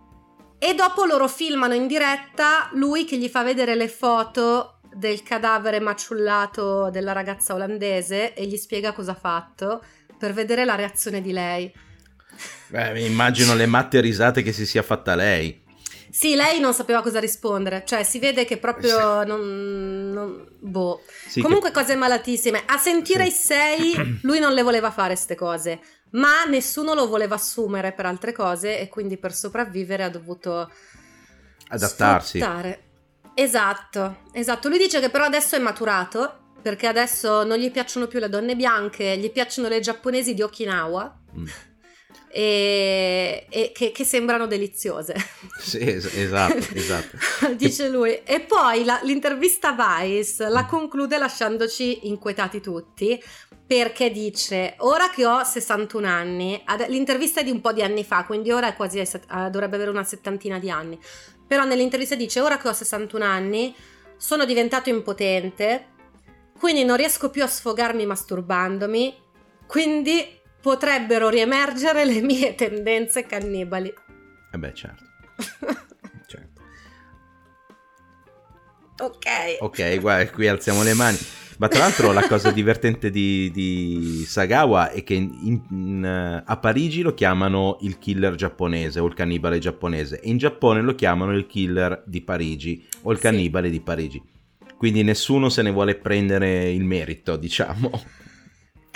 e 0.58 0.74
dopo 0.74 1.04
loro 1.04 1.28
filmano 1.28 1.74
in 1.74 1.86
diretta 1.86 2.70
lui 2.72 3.04
che 3.04 3.16
gli 3.18 3.28
fa 3.28 3.42
vedere 3.42 3.74
le 3.74 3.88
foto 3.88 4.80
del 4.94 5.22
cadavere 5.22 5.80
maciullato 5.80 6.90
della 6.90 7.12
ragazza 7.12 7.54
olandese 7.54 8.34
e 8.34 8.46
gli 8.46 8.56
spiega 8.56 8.92
cosa 8.92 9.12
ha 9.12 9.16
fatto 9.16 9.84
per 10.18 10.32
vedere 10.32 10.64
la 10.64 10.74
reazione 10.74 11.20
di 11.20 11.32
lei. 11.32 11.72
Beh, 12.68 13.00
immagino 13.00 13.54
le 13.54 13.66
matte 13.66 14.00
risate 14.00 14.42
che 14.42 14.52
si 14.52 14.66
sia 14.66 14.82
fatta 14.82 15.14
lei. 15.14 15.62
Sì, 16.10 16.36
lei 16.36 16.60
non 16.60 16.72
sapeva 16.72 17.02
cosa 17.02 17.18
rispondere, 17.18 17.82
cioè 17.84 18.04
si 18.04 18.20
vede 18.20 18.44
che 18.44 18.56
proprio 18.56 19.24
non... 19.24 20.10
non 20.12 20.48
boh. 20.60 21.02
Sì, 21.26 21.40
Comunque 21.40 21.70
che... 21.70 21.74
cose 21.74 21.96
malatissime. 21.96 22.62
A 22.66 22.78
sentire 22.78 23.24
sì. 23.24 23.28
i 23.28 23.32
sei, 23.32 24.18
lui 24.22 24.38
non 24.38 24.54
le 24.54 24.62
voleva 24.62 24.92
fare 24.92 25.14
queste 25.14 25.34
cose 25.34 25.80
ma 26.14 26.44
nessuno 26.44 26.94
lo 26.94 27.06
voleva 27.06 27.36
assumere 27.36 27.92
per 27.92 28.06
altre 28.06 28.32
cose 28.32 28.78
e 28.78 28.88
quindi 28.88 29.16
per 29.16 29.34
sopravvivere 29.34 30.04
ha 30.04 30.10
dovuto 30.10 30.70
adattarsi. 31.68 32.38
Sfruttare. 32.38 32.82
Esatto, 33.34 34.22
esatto. 34.32 34.68
Lui 34.68 34.78
dice 34.78 35.00
che 35.00 35.10
però 35.10 35.24
adesso 35.24 35.56
è 35.56 35.58
maturato 35.58 36.42
perché 36.62 36.86
adesso 36.86 37.44
non 37.44 37.58
gli 37.58 37.70
piacciono 37.70 38.06
più 38.06 38.20
le 38.20 38.28
donne 38.28 38.56
bianche, 38.56 39.18
gli 39.18 39.30
piacciono 39.30 39.68
le 39.68 39.80
giapponesi 39.80 40.34
di 40.34 40.42
Okinawa. 40.42 41.20
Mm. 41.38 41.46
E, 42.36 43.46
e 43.48 43.70
che, 43.72 43.92
che, 43.92 44.02
sembrano 44.02 44.48
deliziose. 44.48 45.14
Sì, 45.56 45.78
esatto, 45.78 46.74
esatto. 46.74 47.16
Dice 47.54 47.88
lui. 47.88 48.22
E 48.24 48.40
poi 48.40 48.82
la, 48.84 48.98
l'intervista 49.04 49.70
Vice 49.72 50.48
la 50.48 50.64
conclude 50.64 51.16
lasciandoci 51.16 52.08
inquietati 52.08 52.60
tutti, 52.60 53.22
perché 53.66 54.10
dice 54.10 54.74
ora 54.78 55.08
che 55.10 55.24
ho 55.24 55.42
61 55.42 56.06
anni, 56.06 56.62
l'intervista 56.88 57.40
è 57.40 57.44
di 57.44 57.50
un 57.50 57.60
po' 57.60 57.72
di 57.72 57.82
anni 57.82 58.04
fa, 58.04 58.24
quindi 58.24 58.50
ora 58.50 58.68
è 58.68 58.74
quasi, 58.74 59.02
dovrebbe 59.50 59.76
avere 59.76 59.90
una 59.90 60.04
settantina 60.04 60.58
di 60.58 60.70
anni, 60.70 60.98
però 61.46 61.64
nell'intervista 61.64 62.14
dice 62.14 62.40
ora 62.40 62.58
che 62.58 62.68
ho 62.68 62.72
61 62.72 63.24
anni 63.24 63.74
sono 64.16 64.44
diventato 64.44 64.90
impotente, 64.90 65.92
quindi 66.58 66.84
non 66.84 66.96
riesco 66.96 67.30
più 67.30 67.42
a 67.42 67.46
sfogarmi 67.46 68.06
masturbandomi 68.06 69.22
Quindi 69.66 70.40
potrebbero 70.60 71.28
riemergere 71.28 72.04
le 72.04 72.20
mie 72.20 72.54
tendenze 72.56 73.26
cannibali. 73.26 73.92
Eh 74.52 74.58
beh, 74.58 74.74
certo. 74.74 75.04
certo. 76.26 76.62
Ok. 78.98 79.26
Ok, 79.60 80.00
guarda, 80.00 80.30
qui 80.30 80.46
alziamo 80.46 80.82
le 80.82 80.94
mani. 80.94 81.18
Ma 81.58 81.68
tra 81.68 81.80
l'altro 81.80 82.12
la 82.12 82.26
cosa 82.26 82.50
divertente 82.50 83.10
di, 83.10 83.50
di 83.52 84.24
Sagawa 84.26 84.90
è 84.90 85.04
che 85.04 85.14
in, 85.14 85.62
in, 85.70 86.42
a 86.44 86.56
Parigi 86.56 87.02
lo 87.02 87.14
chiamano 87.14 87.78
il 87.82 87.98
killer 87.98 88.34
giapponese 88.34 89.00
o 89.00 89.06
il 89.06 89.14
cannibale 89.14 89.58
giapponese 89.58 90.20
e 90.20 90.28
in 90.28 90.38
Giappone 90.38 90.80
lo 90.80 90.94
chiamano 90.94 91.32
il 91.32 91.46
killer 91.46 92.02
di 92.06 92.22
Parigi 92.22 92.84
o 93.02 93.12
il 93.12 93.18
cannibale 93.18 93.66
sì. 93.66 93.72
di 93.72 93.80
Parigi. 93.80 94.22
Quindi 94.76 95.02
nessuno 95.02 95.48
se 95.48 95.62
ne 95.62 95.70
vuole 95.70 95.94
prendere 95.94 96.70
il 96.70 96.84
merito, 96.84 97.36
diciamo. 97.36 97.90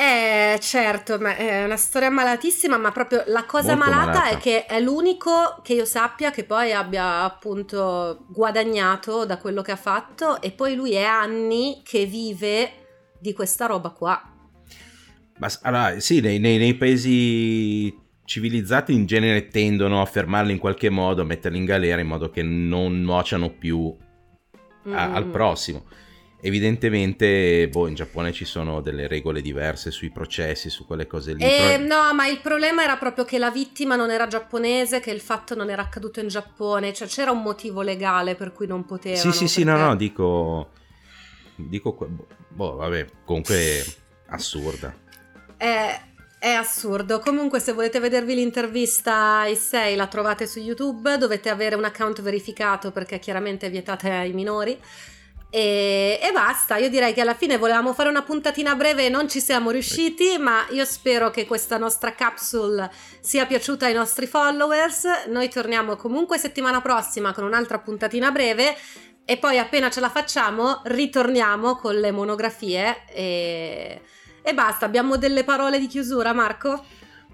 Eh, 0.00 0.56
certo, 0.60 1.18
ma 1.18 1.34
è 1.34 1.64
una 1.64 1.76
storia 1.76 2.08
malatissima, 2.08 2.76
ma 2.76 2.92
proprio 2.92 3.24
la 3.26 3.44
cosa 3.46 3.74
malata, 3.74 4.06
malata, 4.06 4.28
è 4.28 4.38
che 4.38 4.64
è 4.64 4.80
l'unico 4.80 5.60
che 5.60 5.74
io 5.74 5.84
sappia 5.84 6.30
che 6.30 6.44
poi 6.44 6.72
abbia 6.72 7.24
appunto 7.24 8.26
guadagnato 8.28 9.26
da 9.26 9.38
quello 9.38 9.60
che 9.60 9.72
ha 9.72 9.76
fatto 9.76 10.40
e 10.40 10.52
poi 10.52 10.76
lui 10.76 10.92
è 10.92 11.02
anni 11.02 11.82
che 11.84 12.06
vive 12.06 12.70
di 13.18 13.32
questa 13.32 13.66
roba 13.66 13.90
qua. 13.90 14.22
Ma 15.38 15.48
allora, 15.62 15.98
sì, 15.98 16.20
nei, 16.20 16.38
nei, 16.38 16.58
nei 16.58 16.74
paesi 16.74 17.92
civilizzati 18.24 18.92
in 18.92 19.04
genere 19.04 19.48
tendono 19.48 20.00
a 20.00 20.06
fermarli 20.06 20.52
in 20.52 20.58
qualche 20.58 20.90
modo, 20.90 21.22
a 21.22 21.24
metterli 21.24 21.58
in 21.58 21.64
galera 21.64 22.00
in 22.00 22.06
modo 22.06 22.30
che 22.30 22.44
non 22.44 23.00
nuociano 23.00 23.50
più 23.50 23.96
a, 24.92 25.08
mm. 25.08 25.14
al 25.16 25.26
prossimo. 25.26 25.86
Evidentemente, 26.40 27.68
boh, 27.68 27.88
in 27.88 27.94
Giappone 27.94 28.32
ci 28.32 28.44
sono 28.44 28.80
delle 28.80 29.08
regole 29.08 29.40
diverse 29.40 29.90
sui 29.90 30.10
processi, 30.10 30.70
su 30.70 30.86
quelle 30.86 31.08
cose 31.08 31.34
lì. 31.34 31.42
Eh. 31.42 31.78
No, 31.78 32.14
ma 32.14 32.28
il 32.28 32.40
problema 32.40 32.84
era 32.84 32.96
proprio 32.96 33.24
che 33.24 33.38
la 33.38 33.50
vittima 33.50 33.96
non 33.96 34.10
era 34.10 34.28
giapponese, 34.28 35.00
che 35.00 35.10
il 35.10 35.20
fatto 35.20 35.56
non 35.56 35.68
era 35.68 35.82
accaduto 35.82 36.20
in 36.20 36.28
Giappone, 36.28 36.92
cioè 36.92 37.08
c'era 37.08 37.32
un 37.32 37.42
motivo 37.42 37.82
legale 37.82 38.36
per 38.36 38.52
cui 38.52 38.68
non 38.68 38.84
poteva. 38.84 39.16
Sì, 39.16 39.32
sì, 39.32 39.48
sì, 39.48 39.64
no, 39.64 39.76
no, 39.76 39.96
dico... 39.96 40.70
Dico... 41.56 41.96
Boh, 42.50 42.76
vabbè, 42.76 43.06
comunque 43.24 43.84
assurda. 44.26 44.94
È, 45.56 46.00
è 46.38 46.50
assurdo. 46.50 47.18
Comunque, 47.18 47.58
se 47.58 47.72
volete 47.72 47.98
vedervi 47.98 48.36
l'intervista 48.36 49.40
ai 49.40 49.56
6, 49.56 49.96
la 49.96 50.06
trovate 50.06 50.46
su 50.46 50.60
YouTube. 50.60 51.18
Dovete 51.18 51.48
avere 51.48 51.74
un 51.74 51.84
account 51.84 52.22
verificato 52.22 52.92
perché 52.92 53.18
chiaramente 53.18 53.66
è 53.66 53.70
vietata 53.70 54.18
ai 54.18 54.32
minori. 54.32 54.78
E, 55.50 56.20
e, 56.22 56.30
basta, 56.32 56.76
io 56.76 56.90
direi 56.90 57.14
che 57.14 57.22
alla 57.22 57.34
fine 57.34 57.56
volevamo 57.56 57.94
fare 57.94 58.10
una 58.10 58.22
puntatina 58.22 58.74
breve 58.74 59.06
e 59.06 59.08
non 59.08 59.28
ci 59.28 59.40
siamo 59.40 59.70
riusciti, 59.70 60.36
ma 60.38 60.66
io 60.70 60.84
spero 60.84 61.30
che 61.30 61.46
questa 61.46 61.78
nostra 61.78 62.14
capsule 62.14 62.90
sia 63.20 63.46
piaciuta 63.46 63.86
ai 63.86 63.94
nostri 63.94 64.26
followers. 64.26 65.06
Noi 65.28 65.48
torniamo 65.48 65.96
comunque 65.96 66.36
settimana 66.36 66.82
prossima 66.82 67.32
con 67.32 67.44
un'altra 67.44 67.78
puntatina 67.78 68.30
breve 68.30 68.76
e 69.24 69.36
poi 69.38 69.58
appena 69.58 69.90
ce 69.90 70.00
la 70.00 70.10
facciamo 70.10 70.82
ritorniamo 70.84 71.76
con 71.76 71.94
le 71.94 72.10
monografie 72.10 73.04
e, 73.08 74.02
e 74.42 74.54
basta. 74.54 74.84
Abbiamo 74.84 75.16
delle 75.16 75.44
parole 75.44 75.78
di 75.78 75.86
chiusura, 75.86 76.34
Marco? 76.34 76.84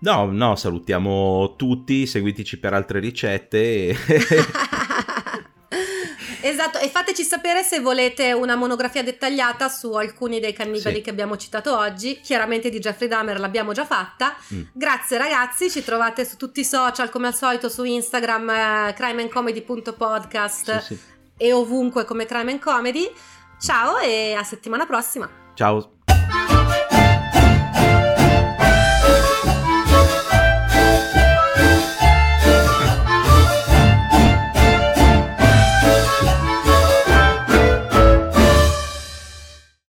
No, 0.00 0.26
no, 0.26 0.54
salutiamo 0.54 1.56
tutti, 1.56 2.06
seguiteci 2.06 2.58
per 2.58 2.74
altre 2.74 3.00
ricette. 3.00 3.96
Esatto, 6.46 6.78
e 6.78 6.90
fateci 6.90 7.22
sapere 7.22 7.62
se 7.62 7.80
volete 7.80 8.32
una 8.32 8.54
monografia 8.54 9.02
dettagliata 9.02 9.70
su 9.70 9.94
alcuni 9.94 10.40
dei 10.40 10.52
cannibali 10.52 10.96
sì. 10.96 11.00
che 11.00 11.08
abbiamo 11.08 11.38
citato 11.38 11.74
oggi. 11.74 12.20
Chiaramente 12.20 12.68
di 12.68 12.78
Jeffrey 12.80 13.08
Dahmer 13.08 13.40
l'abbiamo 13.40 13.72
già 13.72 13.86
fatta. 13.86 14.36
Mm. 14.52 14.62
Grazie 14.74 15.16
ragazzi, 15.16 15.70
ci 15.70 15.82
trovate 15.82 16.26
su 16.26 16.36
tutti 16.36 16.60
i 16.60 16.64
social 16.64 17.08
come 17.08 17.28
al 17.28 17.34
solito 17.34 17.70
su 17.70 17.82
Instagram 17.84 18.50
eh, 18.50 18.92
crimeandcomedy.podcast 18.94 20.80
sì, 20.80 20.94
sì. 20.94 21.00
e 21.38 21.52
ovunque 21.54 22.04
come 22.04 22.26
Crime 22.26 22.52
and 22.52 22.60
Comedy. 22.60 23.10
Ciao 23.58 23.96
e 23.96 24.34
a 24.34 24.42
settimana 24.42 24.84
prossima. 24.84 25.26
Ciao. 25.54 25.93